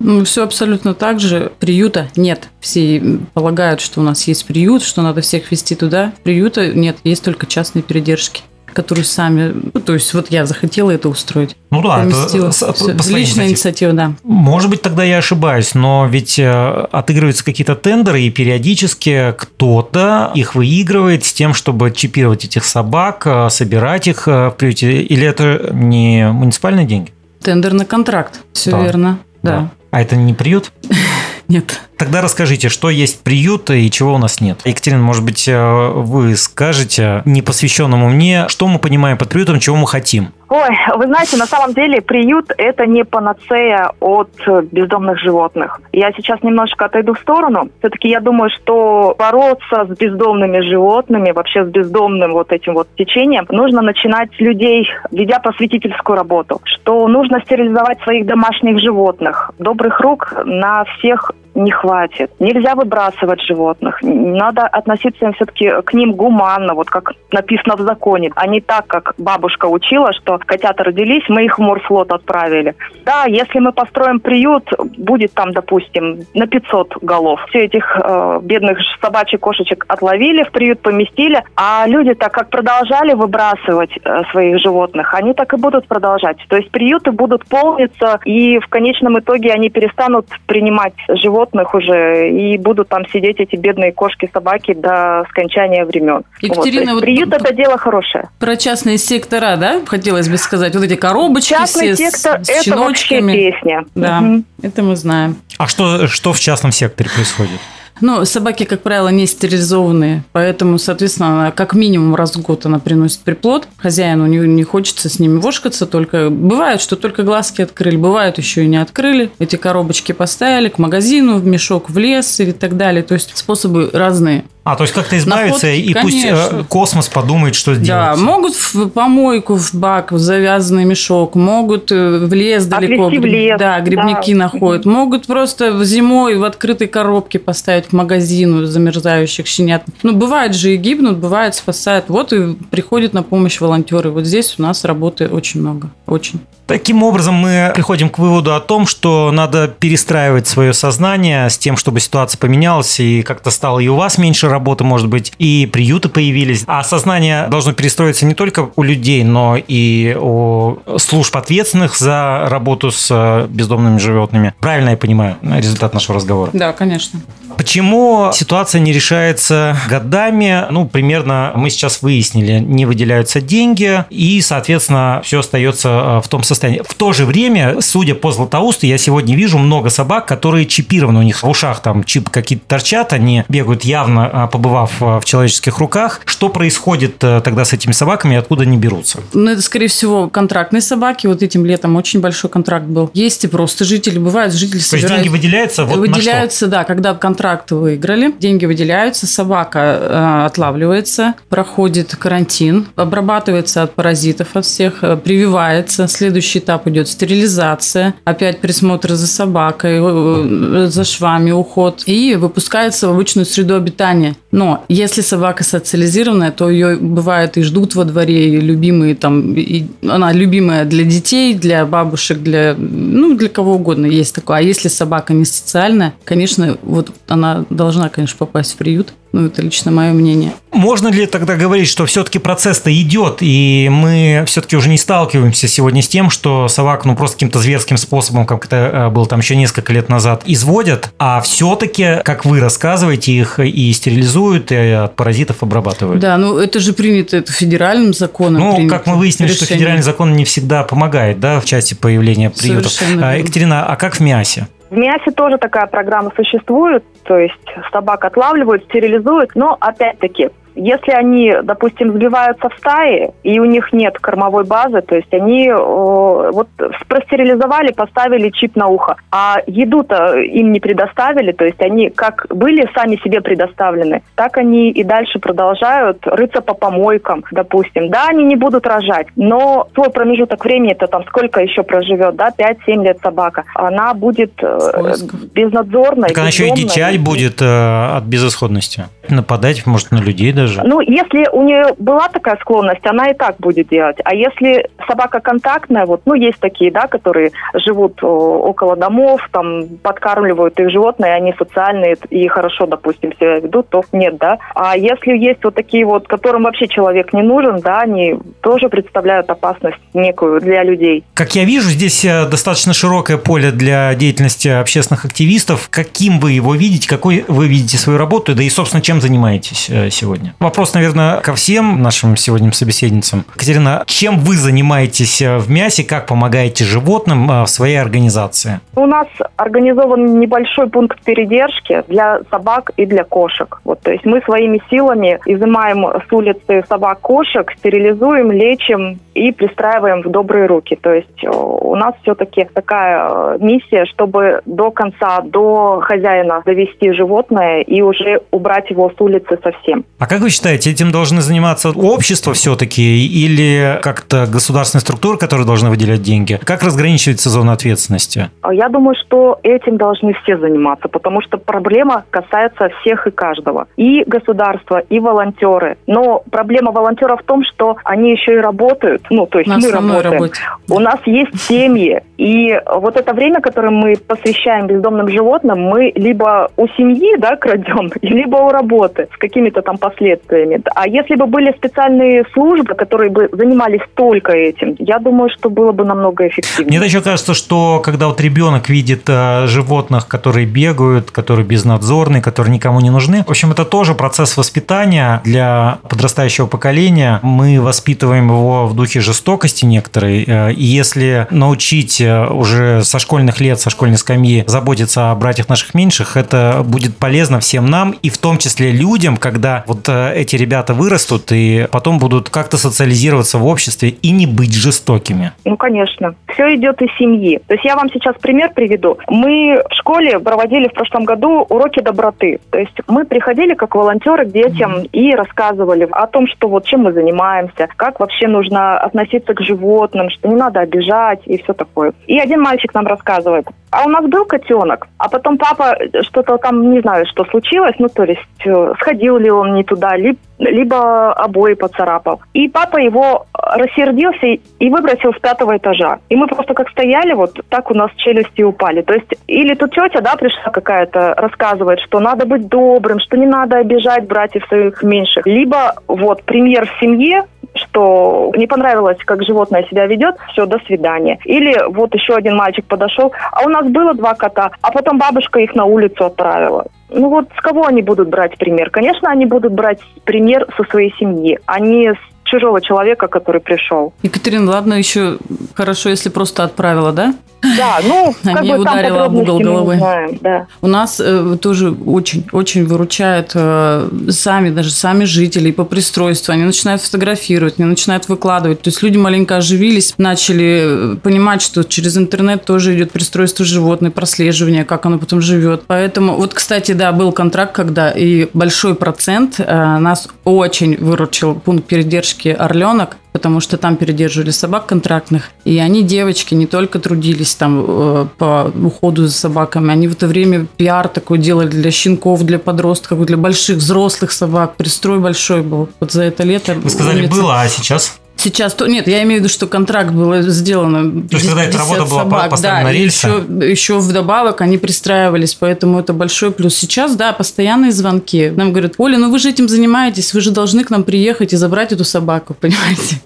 Ну, 0.00 0.24
все 0.24 0.42
абсолютно 0.44 0.94
так 0.94 1.20
же. 1.20 1.52
Приюта 1.58 2.08
нет. 2.16 2.48
Все 2.60 3.18
полагают, 3.32 3.80
что 3.80 4.00
у 4.00 4.04
нас 4.04 4.26
есть 4.26 4.46
приют, 4.46 4.82
что 4.82 5.02
надо 5.02 5.20
всех 5.20 5.50
вести 5.50 5.74
туда. 5.74 6.12
Приюта 6.22 6.72
нет, 6.72 6.96
есть 7.04 7.24
только 7.24 7.46
частные 7.46 7.82
передержки 7.82 8.42
которые 8.74 9.04
сами, 9.04 9.54
ну, 9.72 9.80
то 9.80 9.94
есть 9.94 10.12
вот 10.12 10.30
я 10.30 10.44
захотела 10.44 10.90
это 10.90 11.08
устроить. 11.08 11.56
Ну 11.70 11.80
да, 11.80 12.04
это 12.04 12.50
с, 12.50 12.60
по 12.60 13.08
личная 13.08 13.48
инициатива, 13.48 13.92
да. 13.92 14.12
Может 14.24 14.68
быть, 14.68 14.82
тогда 14.82 15.04
я 15.04 15.18
ошибаюсь, 15.18 15.74
но 15.74 16.06
ведь 16.10 16.38
э, 16.38 16.86
отыгрываются 16.90 17.44
какие-то 17.44 17.76
тендеры, 17.76 18.20
и 18.22 18.30
периодически 18.30 19.34
кто-то 19.38 20.32
их 20.34 20.54
выигрывает 20.54 21.24
с 21.24 21.32
тем, 21.32 21.54
чтобы 21.54 21.92
чипировать 21.92 22.44
этих 22.44 22.64
собак, 22.64 23.22
э, 23.26 23.48
собирать 23.48 24.08
их 24.08 24.28
э, 24.28 24.48
в 24.48 24.56
приюте. 24.58 25.02
Или 25.02 25.26
это 25.26 25.70
не 25.72 26.28
муниципальные 26.30 26.84
деньги? 26.84 27.12
Тендер 27.40 27.72
на 27.72 27.84
контракт, 27.84 28.40
все 28.52 28.72
да. 28.72 28.82
верно. 28.82 29.18
да. 29.42 29.50
да. 29.52 29.70
А 29.94 30.00
это 30.00 30.16
не 30.16 30.34
приют? 30.34 30.72
Нет. 31.46 31.80
Тогда 31.98 32.20
расскажите, 32.20 32.68
что 32.68 32.90
есть 32.90 33.20
приют 33.20 33.70
и 33.70 33.88
чего 33.92 34.14
у 34.14 34.18
нас 34.18 34.40
нет. 34.40 34.60
Екатерина, 34.64 35.02
может 35.02 35.22
быть, 35.22 35.46
э, 35.46 35.92
вы 35.94 36.36
скажете 36.36 37.22
непосвященному 37.26 38.08
мне, 38.08 38.48
что 38.48 38.66
мы 38.66 38.80
понимаем 38.80 39.16
под 39.18 39.28
приютом, 39.28 39.60
чего 39.60 39.76
мы 39.76 39.86
хотим? 39.86 40.32
Ой, 40.54 40.70
вы 40.94 41.06
знаете, 41.08 41.36
на 41.36 41.46
самом 41.46 41.74
деле 41.74 42.00
приют– 42.00 42.52
это 42.58 42.86
не 42.86 43.04
панацея 43.04 43.90
от 43.98 44.30
бездомных 44.70 45.18
животных. 45.18 45.80
Я 45.90 46.12
сейчас 46.12 46.40
немножко 46.44 46.84
отойду 46.84 47.14
в 47.14 47.18
сторону. 47.18 47.70
Все-таки 47.80 48.08
я 48.08 48.20
думаю, 48.20 48.50
что 48.50 49.16
бороться 49.18 49.84
с 49.84 49.98
бездомными 49.98 50.60
животными, 50.60 51.32
вообще 51.32 51.64
с 51.64 51.68
бездомным 51.68 52.34
вот 52.34 52.52
этим 52.52 52.74
вот 52.74 52.86
течением, 52.96 53.46
нужно 53.48 53.82
начинать 53.82 54.30
с 54.36 54.38
людей, 54.38 54.88
ведя 55.10 55.40
просветительскую 55.40 56.14
работу, 56.14 56.60
что 56.66 57.08
нужно 57.08 57.40
стерилизовать 57.40 58.00
своих 58.02 58.24
домашних 58.24 58.78
животных. 58.78 59.50
Добрых 59.58 59.98
рук 59.98 60.34
на 60.44 60.84
всех 60.84 61.32
не 61.54 61.70
хватит. 61.70 62.30
Нельзя 62.38 62.74
выбрасывать 62.74 63.40
животных. 63.42 63.98
Надо 64.02 64.62
относиться 64.62 65.32
все-таки 65.32 65.70
к 65.84 65.94
ним 65.94 66.12
гуманно, 66.12 66.74
вот 66.74 66.90
как 66.90 67.12
написано 67.30 67.76
в 67.76 67.80
законе, 67.80 68.30
а 68.34 68.46
не 68.46 68.60
так, 68.60 68.86
как 68.86 69.14
бабушка 69.18 69.66
учила, 69.66 70.12
что 70.12 70.38
котята 70.38 70.84
родились, 70.84 71.24
мы 71.28 71.44
их 71.44 71.58
в 71.58 71.62
морфлот 71.62 72.12
отправили. 72.12 72.74
Да, 73.04 73.24
если 73.26 73.58
мы 73.58 73.72
построим 73.72 74.20
приют, 74.20 74.68
будет 74.98 75.32
там, 75.34 75.52
допустим, 75.52 76.20
на 76.34 76.46
500 76.46 76.96
голов. 77.02 77.40
Все 77.48 77.64
этих 77.64 77.84
э, 78.02 78.40
бедных 78.42 78.78
собачек, 79.00 79.40
кошечек 79.40 79.84
отловили, 79.88 80.42
в 80.42 80.50
приют 80.50 80.80
поместили, 80.80 81.42
а 81.56 81.84
люди 81.86 82.14
так 82.14 82.32
как 82.32 82.50
продолжали 82.50 83.14
выбрасывать 83.14 83.90
э, 84.02 84.22
своих 84.30 84.60
животных, 84.60 85.14
они 85.14 85.34
так 85.34 85.52
и 85.54 85.56
будут 85.56 85.86
продолжать. 85.86 86.38
То 86.48 86.56
есть 86.56 86.70
приюты 86.70 87.12
будут 87.12 87.46
полниться, 87.46 88.20
и 88.24 88.58
в 88.58 88.66
конечном 88.68 89.18
итоге 89.18 89.52
они 89.52 89.70
перестанут 89.70 90.26
принимать 90.46 90.94
животных 91.08 91.43
животных 91.44 91.74
уже, 91.74 92.30
и 92.30 92.58
будут 92.58 92.88
там 92.88 93.02
сидеть 93.12 93.36
эти 93.38 93.56
бедные 93.56 93.92
кошки, 93.92 94.28
собаки 94.32 94.74
до 94.74 95.24
скончания 95.30 95.84
времен. 95.84 96.22
Екатерина, 96.40 96.92
вот, 96.92 96.94
вот 96.94 97.00
приют 97.02 97.32
это 97.32 97.54
дело 97.54 97.78
хорошее. 97.78 98.28
Про 98.38 98.56
частные 98.56 98.98
сектора, 98.98 99.56
да, 99.56 99.80
хотелось 99.86 100.28
бы 100.28 100.36
сказать, 100.36 100.74
вот 100.74 100.84
эти 100.84 100.96
коробочки 100.96 101.50
Частный 101.50 101.94
все 101.94 102.10
сектор 102.10 102.44
с, 102.44 102.48
с 102.48 102.66
это 102.66 102.78
вообще 102.78 103.20
песня. 103.20 103.84
Да, 103.94 104.20
угу. 104.20 104.44
это 104.62 104.82
мы 104.82 104.96
знаем. 104.96 105.36
А 105.58 105.66
что, 105.66 106.06
что 106.06 106.32
в 106.32 106.40
частном 106.40 106.72
секторе 106.72 107.10
происходит? 107.14 107.60
Ну, 108.00 108.24
собаки, 108.24 108.64
как 108.64 108.82
правило, 108.82 109.08
не 109.08 109.26
стерилизованные, 109.26 110.24
поэтому, 110.32 110.78
соответственно, 110.78 111.52
как 111.54 111.74
минимум 111.74 112.14
раз 112.14 112.34
в 112.34 112.42
год 112.42 112.66
она 112.66 112.78
приносит 112.78 113.20
приплод. 113.20 113.68
Хозяину 113.76 114.26
не, 114.26 114.38
не 114.38 114.64
хочется 114.64 115.08
с 115.08 115.18
ними 115.18 115.38
вошкаться, 115.38 115.86
только 115.86 116.28
бывает, 116.30 116.80
что 116.80 116.96
только 116.96 117.22
глазки 117.22 117.62
открыли, 117.62 117.96
бывает 117.96 118.38
еще 118.38 118.64
и 118.64 118.68
не 118.68 118.76
открыли. 118.76 119.30
Эти 119.38 119.56
коробочки 119.56 120.12
поставили 120.12 120.68
к 120.68 120.78
магазину, 120.78 121.38
в 121.38 121.46
мешок 121.46 121.88
в 121.88 121.98
лес 121.98 122.40
и 122.40 122.52
так 122.52 122.76
далее. 122.76 123.02
То 123.02 123.14
есть 123.14 123.36
способы 123.36 123.90
разные. 123.92 124.44
А, 124.64 124.76
то 124.76 124.84
есть 124.84 124.94
как-то 124.94 125.18
избавиться, 125.18 125.66
Находки, 125.66 125.90
и 125.90 125.92
конечно. 125.92 126.48
пусть 126.50 126.68
космос 126.68 127.08
подумает, 127.08 127.54
что 127.54 127.74
сделать. 127.74 127.86
Да, 127.86 128.16
могут 128.16 128.54
в 128.54 128.88
помойку, 128.88 129.56
в 129.56 129.74
бак, 129.74 130.10
в 130.10 130.18
завязанный 130.18 130.86
мешок, 130.86 131.34
могут 131.34 131.92
э, 131.92 132.18
в 132.18 132.32
лес 132.32 132.64
далеко. 132.64 133.08
в 133.08 133.12
лес, 133.12 133.58
да, 133.58 133.78
грибники 133.80 134.32
да. 134.32 134.44
находят. 134.44 134.86
Могут 134.86 135.26
просто 135.26 135.84
зимой 135.84 136.38
в 136.38 136.44
открытой 136.44 136.86
коробке 136.86 137.38
поставить 137.38 137.88
к 137.88 137.92
магазину 137.92 138.64
замерзающих 138.64 139.46
щенят. 139.46 139.84
Ну, 140.02 140.14
бывает 140.14 140.54
же 140.54 140.72
и 140.72 140.76
гибнут, 140.78 141.18
бывает 141.18 141.54
спасают. 141.54 142.06
Вот 142.08 142.32
и 142.32 142.54
приходят 142.70 143.12
на 143.12 143.22
помощь 143.22 143.60
волонтеры. 143.60 144.10
Вот 144.10 144.24
здесь 144.24 144.54
у 144.58 144.62
нас 144.62 144.84
работы 144.84 145.28
очень 145.28 145.60
много. 145.60 145.90
Очень. 146.06 146.40
Таким 146.66 147.02
образом, 147.02 147.34
мы 147.34 147.72
приходим 147.74 148.08
к 148.08 148.18
выводу 148.18 148.54
о 148.54 148.60
том, 148.60 148.86
что 148.86 149.30
надо 149.32 149.68
перестраивать 149.68 150.46
свое 150.46 150.72
сознание 150.72 151.50
с 151.50 151.58
тем, 151.58 151.76
чтобы 151.76 152.00
ситуация 152.00 152.38
поменялась, 152.38 152.98
и 153.00 153.22
как-то 153.22 153.50
стало 153.50 153.80
и 153.80 153.88
у 153.88 153.96
вас 153.96 154.16
меньше 154.16 154.48
работы, 154.48 154.82
может 154.82 155.08
быть, 155.08 155.32
и 155.38 155.68
приюты 155.70 156.08
появились. 156.08 156.64
А 156.66 156.82
сознание 156.82 157.48
должно 157.48 157.72
перестроиться 157.72 158.24
не 158.24 158.34
только 158.34 158.70
у 158.76 158.82
людей, 158.82 159.24
но 159.24 159.56
и 159.56 160.16
у 160.18 160.78
служб 160.96 161.36
ответственных 161.36 161.98
за 161.98 162.46
работу 162.48 162.90
с 162.90 163.08
э, 163.10 163.46
бездомными 163.48 163.98
животными. 163.98 164.54
Правильно 164.60 164.90
я 164.90 164.96
понимаю 164.96 165.36
результат 165.42 165.92
нашего 165.92 166.16
разговора? 166.16 166.50
Да, 166.54 166.72
конечно. 166.72 167.20
Почему 167.56 168.30
ситуация 168.32 168.80
не 168.80 168.92
решается 168.92 169.76
годами? 169.88 170.66
Ну, 170.70 170.86
примерно 170.86 171.52
мы 171.54 171.70
сейчас 171.70 172.02
выяснили, 172.02 172.58
не 172.58 172.86
выделяются 172.86 173.40
деньги, 173.40 174.04
и, 174.10 174.40
соответственно, 174.40 175.20
все 175.24 175.40
остается 175.40 175.88
э, 175.88 176.20
в 176.24 176.28
том 176.28 176.42
состоянии. 176.42 176.53
В 176.54 176.94
то 176.94 177.12
же 177.12 177.24
время, 177.24 177.80
судя 177.80 178.14
по 178.14 178.32
Златоусту, 178.32 178.86
я 178.86 178.98
сегодня 178.98 179.36
вижу 179.36 179.58
много 179.58 179.90
собак, 179.90 180.26
которые 180.26 180.66
чипированы, 180.66 181.20
у 181.20 181.22
них 181.22 181.42
в 181.42 181.48
ушах 181.48 181.80
там 181.80 182.04
чип 182.04 182.30
какие-то 182.30 182.64
торчат, 182.66 183.12
они 183.12 183.44
бегают 183.48 183.84
явно, 183.84 184.30
э, 184.32 184.48
побывав 184.50 185.00
э, 185.00 185.20
в 185.20 185.24
человеческих 185.24 185.78
руках. 185.78 186.20
Что 186.24 186.48
происходит 186.48 187.18
тогда 187.18 187.64
с 187.64 187.72
этими 187.72 187.92
собаками 187.92 188.34
и 188.34 188.36
откуда 188.36 188.62
они 188.62 188.76
берутся? 188.76 189.20
Ну, 189.32 189.50
это, 189.50 189.62
скорее 189.62 189.88
всего, 189.88 190.28
контрактные 190.28 190.80
собаки. 190.80 191.26
Вот 191.26 191.42
этим 191.42 191.64
летом 191.64 191.96
очень 191.96 192.20
большой 192.20 192.50
контракт 192.50 192.86
был. 192.86 193.10
Есть 193.14 193.44
и 193.44 193.48
просто 193.48 193.84
жители. 193.84 194.18
Бывают 194.18 194.54
жители 194.54 194.80
То 194.80 194.96
есть 194.96 195.08
деньги 195.08 195.28
выделяются? 195.28 195.84
Вот 195.84 195.96
выделяются, 195.96 196.66
да, 196.66 196.84
когда 196.84 197.14
контракт 197.14 197.34
контракт 197.34 197.72
выиграли, 197.72 198.32
деньги 198.38 198.64
выделяются, 198.64 199.26
собака 199.26 199.78
э, 199.78 200.46
отлавливается, 200.46 201.34
проходит 201.48 202.16
карантин, 202.16 202.86
обрабатывается 202.96 203.82
от 203.82 203.94
паразитов 203.94 204.56
от 204.56 204.64
всех, 204.64 205.02
э, 205.02 205.16
прививается. 205.16 206.08
Следующий 206.08 206.43
этап 206.56 206.86
идет 206.88 207.08
стерилизация, 207.08 208.14
опять 208.24 208.60
присмотр 208.60 209.14
за 209.14 209.26
собакой, 209.26 209.98
э, 210.00 210.86
за 210.88 211.04
швами, 211.04 211.50
уход. 211.50 212.02
И 212.06 212.36
выпускается 212.36 213.08
в 213.08 213.12
обычную 213.12 213.46
среду 213.46 213.74
обитания. 213.74 214.36
Но 214.52 214.84
если 214.88 215.20
собака 215.20 215.64
социализированная, 215.64 216.52
то 216.52 216.70
ее 216.70 216.96
бывает 216.96 217.56
и 217.56 217.62
ждут 217.62 217.94
во 217.94 218.04
дворе, 218.04 218.48
и 218.48 218.60
любимые 218.60 219.14
там, 219.14 219.54
и 219.54 219.86
она 220.06 220.32
любимая 220.32 220.84
для 220.84 221.04
детей, 221.04 221.54
для 221.54 221.84
бабушек, 221.86 222.38
для, 222.38 222.74
ну, 222.78 223.36
для 223.36 223.48
кого 223.48 223.74
угодно 223.74 224.06
есть 224.06 224.34
такое. 224.34 224.58
А 224.58 224.62
если 224.62 224.88
собака 224.88 225.32
не 225.32 225.44
социальная, 225.44 226.14
конечно, 226.24 226.78
вот 226.82 227.10
она 227.26 227.64
должна, 227.70 228.08
конечно, 228.08 228.36
попасть 228.38 228.74
в 228.74 228.76
приют. 228.76 229.12
Ну, 229.32 229.46
это 229.46 229.62
лично 229.62 229.90
мое 229.90 230.12
мнение. 230.12 230.52
Можно 230.70 231.08
ли 231.08 231.26
тогда 231.26 231.56
говорить, 231.56 231.88
что 231.88 232.06
все-таки 232.06 232.38
процесс-то 232.38 232.96
идет, 232.96 233.38
и 233.40 233.88
мы 233.90 234.44
все-таки 234.46 234.76
уже 234.76 234.88
не 234.88 234.96
сталкиваемся 234.96 235.66
сегодня 235.66 236.02
с 236.02 236.08
тем, 236.08 236.30
что 236.34 236.68
собак, 236.68 237.04
ну, 237.04 237.16
просто 237.16 237.36
каким-то 237.36 237.58
зверским 237.58 237.96
способом, 237.96 238.46
как 238.46 238.66
это 238.66 238.76
э, 238.76 239.08
было 239.08 239.26
там 239.26 239.40
еще 239.40 239.56
несколько 239.56 239.92
лет 239.92 240.08
назад, 240.08 240.42
изводят, 240.44 241.12
а 241.18 241.40
все-таки, 241.40 242.20
как 242.24 242.44
вы 242.44 242.60
рассказываете, 242.60 243.32
их 243.32 243.58
и 243.58 243.92
стерилизуют, 243.92 244.72
и 244.72 244.90
от 244.90 245.16
паразитов 245.16 245.62
обрабатывают? 245.62 246.20
Да, 246.20 246.36
ну, 246.36 246.58
это 246.58 246.80
же 246.80 246.92
принято 246.92 247.36
это 247.36 247.52
федеральным 247.52 248.12
законом. 248.12 248.60
Ну, 248.60 248.88
как 248.88 249.06
мы 249.06 249.16
выяснили, 249.16 249.48
решение. 249.48 249.66
что 249.66 249.74
федеральный 249.74 250.02
закон 250.02 250.34
не 250.34 250.44
всегда 250.44 250.82
помогает, 250.82 251.40
да, 251.40 251.60
в 251.60 251.64
части 251.64 251.94
появления 251.94 252.50
приютов. 252.50 252.92
Совершенно 252.92 253.30
а, 253.30 253.34
Екатерина, 253.34 253.86
а 253.86 253.96
как 253.96 254.16
в 254.16 254.20
мясе? 254.20 254.66
В 254.90 254.96
мясе 254.96 255.30
тоже 255.30 255.58
такая 255.58 255.86
программа 255.86 256.30
существует, 256.36 257.02
то 257.24 257.36
есть 257.38 257.54
собак 257.90 258.24
отлавливают, 258.24 258.84
стерилизуют, 258.84 259.50
но 259.54 259.76
опять-таки 259.80 260.50
если 260.74 261.12
они, 261.12 261.52
допустим, 261.62 262.12
сбиваются 262.12 262.68
в 262.68 262.78
стаи, 262.78 263.30
и 263.42 263.60
у 263.60 263.64
них 263.64 263.92
нет 263.92 264.18
кормовой 264.18 264.64
базы, 264.64 265.00
то 265.02 265.14
есть 265.14 265.32
они 265.32 265.68
э, 265.68 265.74
вот 265.76 266.68
простерилизовали, 267.08 267.92
поставили 267.92 268.50
чип 268.50 268.76
на 268.76 268.88
ухо, 268.88 269.16
а 269.30 269.58
еду-то 269.66 270.38
им 270.38 270.72
не 270.72 270.80
предоставили, 270.80 271.52
то 271.52 271.64
есть 271.64 271.80
они 271.80 272.10
как 272.10 272.46
были 272.50 272.88
сами 272.94 273.16
себе 273.22 273.40
предоставлены, 273.40 274.22
так 274.34 274.58
они 274.58 274.90
и 274.90 275.04
дальше 275.04 275.38
продолжают 275.38 276.26
рыться 276.26 276.60
по 276.60 276.74
помойкам, 276.74 277.44
допустим. 277.50 278.10
Да, 278.10 278.28
они 278.28 278.44
не 278.44 278.56
будут 278.56 278.86
рожать, 278.86 279.28
но 279.36 279.88
свой 279.94 280.10
промежуток 280.10 280.64
времени, 280.64 280.92
это 280.92 281.06
там 281.06 281.24
сколько 281.26 281.60
еще 281.60 281.82
проживет, 281.82 282.36
да, 282.36 282.50
5-7 282.56 283.04
лет 283.04 283.18
собака, 283.22 283.64
она 283.74 284.14
будет 284.14 284.52
э, 284.62 285.14
безнадзорной. 285.54 286.28
Так 286.28 286.38
она 286.38 286.48
еще 286.48 286.68
и 286.68 286.72
дичать 286.72 287.18
будет 287.20 287.62
э, 287.62 288.16
от 288.16 288.24
безысходности. 288.24 289.04
Нападать, 289.28 289.86
может, 289.86 290.10
на 290.10 290.18
людей 290.18 290.52
даже 290.52 290.63
даже. 290.64 290.82
Ну, 290.84 291.00
если 291.00 291.48
у 291.52 291.62
нее 291.62 291.94
была 291.98 292.28
такая 292.28 292.56
склонность, 292.60 293.06
она 293.06 293.30
и 293.30 293.34
так 293.34 293.56
будет 293.58 293.88
делать. 293.88 294.16
А 294.24 294.34
если 294.34 294.88
собака 295.06 295.40
контактная, 295.40 296.06
вот, 296.06 296.22
ну, 296.26 296.34
есть 296.34 296.58
такие, 296.60 296.90
да, 296.90 297.06
которые 297.06 297.52
живут 297.74 298.22
около 298.22 298.96
домов, 298.96 299.40
там, 299.52 299.86
подкармливают 300.02 300.78
их 300.80 300.90
животные, 300.90 301.34
они 301.34 301.54
социальные 301.58 302.16
и 302.30 302.46
хорошо, 302.48 302.86
допустим, 302.86 303.32
себя 303.32 303.60
ведут, 303.60 303.88
то 303.88 304.02
нет, 304.12 304.36
да. 304.38 304.58
А 304.74 304.96
если 304.96 305.36
есть 305.36 305.64
вот 305.64 305.74
такие 305.74 306.04
вот, 306.04 306.26
которым 306.26 306.64
вообще 306.64 306.88
человек 306.88 307.32
не 307.32 307.42
нужен, 307.42 307.80
да, 307.80 308.00
они 308.00 308.36
тоже 308.60 308.88
представляют 308.88 309.50
опасность 309.50 309.98
некую 310.12 310.60
для 310.60 310.82
людей. 310.82 311.24
Как 311.34 311.54
я 311.54 311.64
вижу, 311.64 311.88
здесь 311.88 312.24
э, 312.24 312.46
достаточно 312.46 312.92
широкое 312.92 313.38
поле 313.38 313.70
для 313.70 314.14
деятельности 314.14 314.68
общественных 314.68 315.24
активистов. 315.24 315.88
Каким 315.90 316.38
вы 316.38 316.52
его 316.52 316.74
видите, 316.74 317.08
какой 317.08 317.44
вы 317.48 317.68
видите 317.68 317.96
свою 317.96 318.18
работу, 318.18 318.54
да 318.54 318.62
и, 318.62 318.68
собственно, 318.68 319.02
чем 319.02 319.20
занимаетесь 319.20 319.88
э, 319.90 320.10
сегодня? 320.10 320.53
Вопрос, 320.60 320.94
наверное, 320.94 321.40
ко 321.40 321.54
всем 321.54 322.02
нашим 322.02 322.36
сегодняшним 322.36 322.72
собеседницам. 322.72 323.44
Катерина, 323.56 324.04
чем 324.06 324.38
вы 324.38 324.56
занимаетесь 324.56 325.42
э, 325.42 325.58
в 325.58 325.70
мясе, 325.70 326.04
как 326.04 326.26
помогаете 326.26 326.84
животным 326.84 327.50
э, 327.50 327.62
в 327.64 327.66
своей 327.66 327.96
организации? 327.96 328.80
У 328.96 329.06
нас 329.06 329.26
организован 329.56 330.38
небольшой 330.38 330.88
пункт 330.88 331.22
передержки 331.24 332.02
для 332.08 332.40
собак 332.50 332.92
и 332.96 333.06
для 333.06 333.24
кошек. 333.24 333.80
Вот, 333.84 334.00
то 334.00 334.12
есть 334.12 334.24
мы 334.24 334.40
своими 334.42 334.80
силами 334.90 335.38
изымаем 335.46 336.04
с 336.26 336.32
улицы 336.32 336.84
собак-кошек, 336.88 337.70
стерилизуем, 337.78 338.50
лечим 338.52 339.20
и 339.34 339.52
пристраиваем 339.52 340.22
в 340.22 340.30
добрые 340.30 340.66
руки. 340.66 340.96
То 341.00 341.12
есть 341.12 341.44
э, 341.44 341.48
у 341.48 341.94
нас 341.96 342.14
все-таки 342.22 342.66
такая 342.72 343.58
миссия, 343.58 344.06
чтобы 344.06 344.60
до 344.64 344.90
конца, 344.90 345.40
до 345.42 346.00
хозяина 346.00 346.62
довести 346.64 347.12
животное 347.12 347.82
и 347.82 348.00
уже 348.02 348.40
убрать 348.50 348.90
его 348.90 349.10
с 349.10 349.20
улицы 349.20 349.58
совсем. 349.62 350.04
А 350.18 350.26
как 350.26 350.40
вы 350.44 350.50
считаете, 350.50 350.90
этим 350.90 351.10
должны 351.10 351.40
заниматься 351.40 351.90
общество 351.90 352.52
все-таки 352.52 353.02
или 353.26 353.98
как-то 354.02 354.46
государственные 354.46 355.00
структуры, 355.00 355.38
которые 355.38 355.66
должны 355.66 355.88
выделять 355.88 356.20
деньги? 356.20 356.60
Как 356.62 356.82
разграничивается 356.82 357.48
зона 357.48 357.72
ответственности? 357.72 358.50
Я 358.70 358.90
думаю, 358.90 359.16
что 359.24 359.58
этим 359.62 359.96
должны 359.96 360.34
все 360.42 360.58
заниматься, 360.58 361.08
потому 361.08 361.40
что 361.40 361.56
проблема 361.56 362.24
касается 362.28 362.90
всех 363.00 363.26
и 363.26 363.30
каждого. 363.30 363.86
И 363.96 364.22
государства, 364.26 364.98
и 364.98 365.18
волонтеры. 365.18 365.96
Но 366.06 366.42
проблема 366.50 366.92
волонтеров 366.92 367.40
в 367.40 367.44
том, 367.44 367.64
что 367.64 367.96
они 368.04 368.32
еще 368.32 368.56
и 368.56 368.58
работают. 368.58 369.22
Ну, 369.30 369.46
то 369.46 369.58
есть 369.58 369.70
На 369.70 369.78
мы 369.78 369.90
работаем. 369.90 370.32
Работе. 370.32 370.60
У 370.90 370.98
нас 370.98 371.20
есть 371.24 371.58
семьи. 371.62 372.20
И 372.36 372.78
вот 372.94 373.16
это 373.16 373.32
время, 373.32 373.62
которое 373.62 373.90
мы 373.90 374.16
посвящаем 374.16 374.88
бездомным 374.88 375.28
животным, 375.28 375.80
мы 375.80 376.12
либо 376.14 376.70
у 376.76 376.86
семьи 376.88 377.36
да, 377.38 377.56
крадем, 377.56 378.10
либо 378.20 378.56
у 378.56 378.68
работы 378.68 379.28
с 379.34 379.38
какими-то 379.38 379.80
там 379.80 379.96
последствиями 379.96 380.33
последствиями. 380.34 380.80
А 380.94 381.08
если 381.08 381.36
бы 381.36 381.46
были 381.46 381.72
специальные 381.76 382.44
службы, 382.52 382.94
которые 382.94 383.30
бы 383.30 383.48
занимались 383.52 384.00
только 384.14 384.52
этим, 384.52 384.96
я 384.98 385.18
думаю, 385.18 385.50
что 385.50 385.70
было 385.70 385.92
бы 385.92 386.04
намного 386.04 386.46
эффективнее. 386.48 386.98
Мне 386.98 387.06
еще 387.06 387.20
кажется, 387.20 387.54
что 387.54 388.00
когда 388.04 388.28
вот 388.28 388.40
ребенок 388.40 388.88
видит 388.88 389.22
э, 389.28 389.66
животных, 389.66 390.28
которые 390.28 390.66
бегают, 390.66 391.30
которые 391.30 391.66
безнадзорные, 391.66 392.42
которые 392.42 392.74
никому 392.74 393.00
не 393.00 393.10
нужны, 393.10 393.44
в 393.46 393.50
общем, 393.50 393.72
это 393.72 393.84
тоже 393.84 394.14
процесс 394.14 394.56
воспитания 394.56 395.40
для 395.44 395.98
подрастающего 396.08 396.66
поколения. 396.66 397.40
Мы 397.42 397.80
воспитываем 397.80 398.48
его 398.48 398.86
в 398.86 398.94
духе 398.94 399.20
жестокости 399.20 399.84
некоторой, 399.84 400.44
э, 400.46 400.72
и 400.72 400.84
если 400.84 401.46
научить 401.50 402.20
э, 402.20 402.46
уже 402.46 403.02
со 403.04 403.18
школьных 403.18 403.60
лет, 403.60 403.80
со 403.80 403.90
школьной 403.90 404.18
скамьи 404.18 404.64
заботиться 404.66 405.30
о 405.30 405.34
братьях 405.34 405.68
наших 405.68 405.94
меньших, 405.94 406.36
это 406.36 406.82
будет 406.84 407.16
полезно 407.16 407.60
всем 407.60 407.86
нам, 407.86 408.12
и 408.22 408.30
в 408.30 408.38
том 408.38 408.58
числе 408.58 408.90
людям, 408.90 409.36
когда 409.36 409.84
вот 409.86 410.08
эти 410.32 410.56
ребята 410.56 410.94
вырастут 410.94 411.52
и 411.52 411.86
потом 411.90 412.18
будут 412.18 412.50
как-то 412.50 412.76
социализироваться 412.76 413.58
в 413.58 413.66
обществе 413.66 414.10
и 414.10 414.30
не 414.30 414.46
быть 414.46 414.74
жестокими? 414.74 415.52
Ну, 415.64 415.76
конечно. 415.76 416.34
Все 416.48 416.74
идет 416.74 417.02
из 417.02 417.08
семьи. 417.18 417.60
То 417.66 417.74
есть 417.74 417.84
я 417.84 417.96
вам 417.96 418.08
сейчас 418.12 418.36
пример 418.40 418.70
приведу. 418.74 419.18
Мы 419.28 419.82
в 419.90 419.94
школе 419.94 420.38
проводили 420.38 420.88
в 420.88 420.92
прошлом 420.92 421.24
году 421.24 421.66
уроки 421.68 422.00
доброты. 422.00 422.60
То 422.70 422.78
есть 422.78 422.96
мы 423.08 423.24
приходили 423.24 423.74
как 423.74 423.94
волонтеры 423.94 424.46
к 424.46 424.52
детям 424.52 424.96
mm-hmm. 424.96 425.08
и 425.12 425.34
рассказывали 425.34 426.08
о 426.10 426.26
том, 426.26 426.46
что 426.46 426.68
вот 426.68 426.84
чем 426.84 427.00
мы 427.00 427.12
занимаемся, 427.12 427.88
как 427.96 428.20
вообще 428.20 428.48
нужно 428.48 428.98
относиться 428.98 429.54
к 429.54 429.60
животным, 429.60 430.30
что 430.30 430.48
не 430.48 430.56
надо 430.56 430.80
обижать 430.80 431.40
и 431.46 431.60
все 431.62 431.72
такое. 431.72 432.12
И 432.26 432.38
один 432.38 432.60
мальчик 432.60 432.94
нам 432.94 433.06
рассказывает, 433.06 433.66
а 433.90 434.04
у 434.06 434.08
нас 434.08 434.24
был 434.26 434.44
котенок, 434.44 435.06
а 435.18 435.28
потом 435.28 435.56
папа 435.56 435.96
что-то 436.22 436.58
там, 436.58 436.90
не 436.90 437.00
знаю, 437.00 437.26
что 437.26 437.44
случилось, 437.44 437.94
ну, 437.98 438.08
то 438.08 438.24
есть 438.24 438.40
э, 438.66 438.92
сходил 439.00 439.38
ли 439.38 439.50
он 439.50 439.74
не 439.74 439.84
туда, 439.84 440.13
ли 440.16 440.36
либо 440.58 441.32
обои 441.32 441.74
поцарапал. 441.74 442.40
И 442.52 442.68
папа 442.68 442.98
его 442.98 443.46
рассердился 443.52 444.46
и 444.78 444.90
выбросил 444.90 445.32
с 445.32 445.40
пятого 445.40 445.76
этажа. 445.76 446.18
И 446.28 446.36
мы 446.36 446.46
просто 446.46 446.74
как 446.74 446.88
стояли, 446.90 447.32
вот 447.32 447.58
так 447.68 447.90
у 447.90 447.94
нас 447.94 448.10
челюсти 448.16 448.62
упали. 448.62 449.02
То 449.02 449.14
есть 449.14 449.34
или 449.46 449.74
тут 449.74 449.92
тетя, 449.92 450.20
да, 450.20 450.36
пришла 450.36 450.70
какая-то, 450.70 451.34
рассказывает, 451.36 452.00
что 452.00 452.20
надо 452.20 452.46
быть 452.46 452.68
добрым, 452.68 453.18
что 453.20 453.36
не 453.36 453.46
надо 453.46 453.78
обижать 453.78 454.26
братьев 454.26 454.64
своих 454.68 455.02
меньших. 455.02 455.46
Либо 455.46 455.94
вот 456.06 456.42
премьер 456.44 456.86
в 456.86 457.00
семье, 457.00 457.44
что 457.74 458.52
не 458.56 458.66
понравилось, 458.66 459.18
как 459.24 459.42
животное 459.42 459.84
себя 459.84 460.06
ведет, 460.06 460.36
все, 460.52 460.66
до 460.66 460.78
свидания. 460.86 461.38
Или 461.44 461.76
вот 461.92 462.14
еще 462.14 462.34
один 462.34 462.56
мальчик 462.56 462.84
подошел, 462.86 463.32
а 463.52 463.64
у 463.64 463.68
нас 463.68 463.86
было 463.86 464.14
два 464.14 464.34
кота, 464.34 464.70
а 464.80 464.92
потом 464.92 465.18
бабушка 465.18 465.60
их 465.60 465.74
на 465.74 465.84
улицу 465.84 466.26
отправила. 466.26 466.86
Ну 467.08 467.28
вот 467.28 467.48
с 467.56 467.60
кого 467.60 467.86
они 467.86 468.02
будут 468.02 468.28
брать 468.28 468.56
пример? 468.58 468.90
Конечно, 468.90 469.30
они 469.30 469.46
будут 469.46 469.72
брать 469.72 470.00
пример 470.24 470.66
со 470.76 470.84
своей 470.84 471.14
семьи, 471.18 471.58
а 471.66 471.80
не 471.80 472.12
с 472.12 472.18
чужого 472.44 472.80
человека, 472.80 473.26
который 473.28 473.60
пришел. 473.60 474.12
Екатерина, 474.22 474.70
ладно, 474.70 474.94
еще 474.94 475.38
хорошо, 475.74 476.10
если 476.10 476.28
просто 476.28 476.64
отправила, 476.64 477.12
да? 477.12 477.34
Да, 477.76 478.00
ну, 478.02 478.34
как 478.44 478.64
бы 478.64 478.78
ударила 478.78 479.24
об 479.24 479.34
угол 479.34 479.58
головы. 479.58 479.96
Знаем, 479.96 480.38
да. 480.40 480.66
У 480.80 480.86
нас 480.86 481.20
э, 481.24 481.56
тоже 481.60 481.90
очень-очень 481.92 482.84
выручают 482.86 483.52
э, 483.54 484.08
сами, 484.30 484.70
даже 484.70 484.90
сами 484.90 485.24
жители 485.24 485.70
по 485.70 485.84
пристройству. 485.84 486.52
Они 486.52 486.64
начинают 486.64 487.02
фотографировать, 487.02 487.74
они 487.78 487.88
начинают 487.88 488.28
выкладывать. 488.28 488.82
То 488.82 488.88
есть 488.88 489.02
люди 489.02 489.16
маленько 489.16 489.56
оживились, 489.56 490.14
начали 490.18 491.14
э, 491.14 491.16
понимать, 491.16 491.62
что 491.62 491.82
через 491.84 492.16
интернет 492.16 492.64
тоже 492.64 492.94
идет 492.96 493.12
пристройство 493.12 493.64
животных, 493.64 494.12
прослеживание, 494.12 494.84
как 494.84 495.06
оно 495.06 495.18
потом 495.18 495.40
живет. 495.40 495.84
Поэтому, 495.86 496.34
вот, 496.34 496.54
кстати, 496.54 496.92
да, 496.92 497.12
был 497.12 497.32
контракт, 497.32 497.74
когда 497.74 498.10
и 498.10 498.48
большой 498.52 498.94
процент 498.94 499.56
э, 499.58 499.98
нас 499.98 500.28
очень 500.44 500.96
выручил 500.96 501.54
пункт 501.54 501.86
передержки 501.86 502.48
«Орленок», 502.48 503.16
потому 503.34 503.58
что 503.58 503.76
там 503.76 503.96
передерживали 503.96 504.52
собак 504.52 504.86
контрактных. 504.86 505.50
И 505.64 505.78
они, 505.78 506.04
девочки, 506.04 506.54
не 506.54 506.68
только 506.68 507.00
трудились 507.00 507.56
там 507.56 507.84
э, 507.86 508.26
по 508.38 508.72
уходу 508.80 509.26
за 509.26 509.32
собаками, 509.32 509.90
они 509.90 510.06
в 510.06 510.12
это 510.12 510.28
время 510.28 510.66
пиар 510.76 511.08
такой 511.08 511.38
делали 511.38 511.66
для 511.68 511.90
щенков, 511.90 512.44
для 512.44 512.60
подростков, 512.60 513.26
для 513.26 513.36
больших 513.36 513.78
взрослых 513.78 514.30
собак. 514.30 514.76
Пристрой 514.76 515.18
большой 515.18 515.62
был. 515.62 515.88
Вот 515.98 516.12
за 516.12 516.22
это 516.22 516.44
лето. 516.44 516.74
Вы 516.74 516.88
сказали, 516.88 517.22
улица... 517.22 517.34
было, 517.34 517.60
а 517.60 517.68
сейчас? 517.68 518.20
Сейчас, 518.44 518.74
то, 518.74 518.86
нет, 518.86 519.08
я 519.08 519.22
имею 519.22 519.40
в 519.40 519.44
виду, 519.44 519.48
что 519.48 519.66
контракт 519.66 520.10
был 520.10 520.42
сделан. 520.42 521.26
То 521.28 521.36
есть, 521.36 521.48
когда 521.48 521.64
эта 521.64 521.78
работа 521.78 522.04
была 522.04 522.24
собак, 522.24 522.50
поставлена 522.50 522.82
да, 522.82 522.90
на 522.90 522.92
рельсы? 522.92 523.26
Еще, 523.26 523.70
еще 523.70 523.98
вдобавок 524.00 524.60
они 524.60 524.76
пристраивались, 524.76 525.54
поэтому 525.54 525.98
это 525.98 526.12
большой 526.12 526.50
плюс. 526.50 526.74
Сейчас, 526.74 527.16
да, 527.16 527.32
постоянные 527.32 527.90
звонки. 527.90 528.50
Нам 528.50 528.72
говорят, 528.72 528.96
Оля, 528.98 529.16
ну 529.16 529.30
вы 529.30 529.38
же 529.38 529.48
этим 529.48 529.66
занимаетесь, 529.66 530.34
вы 530.34 530.42
же 530.42 530.50
должны 530.50 530.84
к 530.84 530.90
нам 530.90 531.04
приехать 531.04 531.54
и 531.54 531.56
забрать 531.56 531.92
эту 531.92 532.04
собаку, 532.04 532.52
понимаете? 532.60 533.22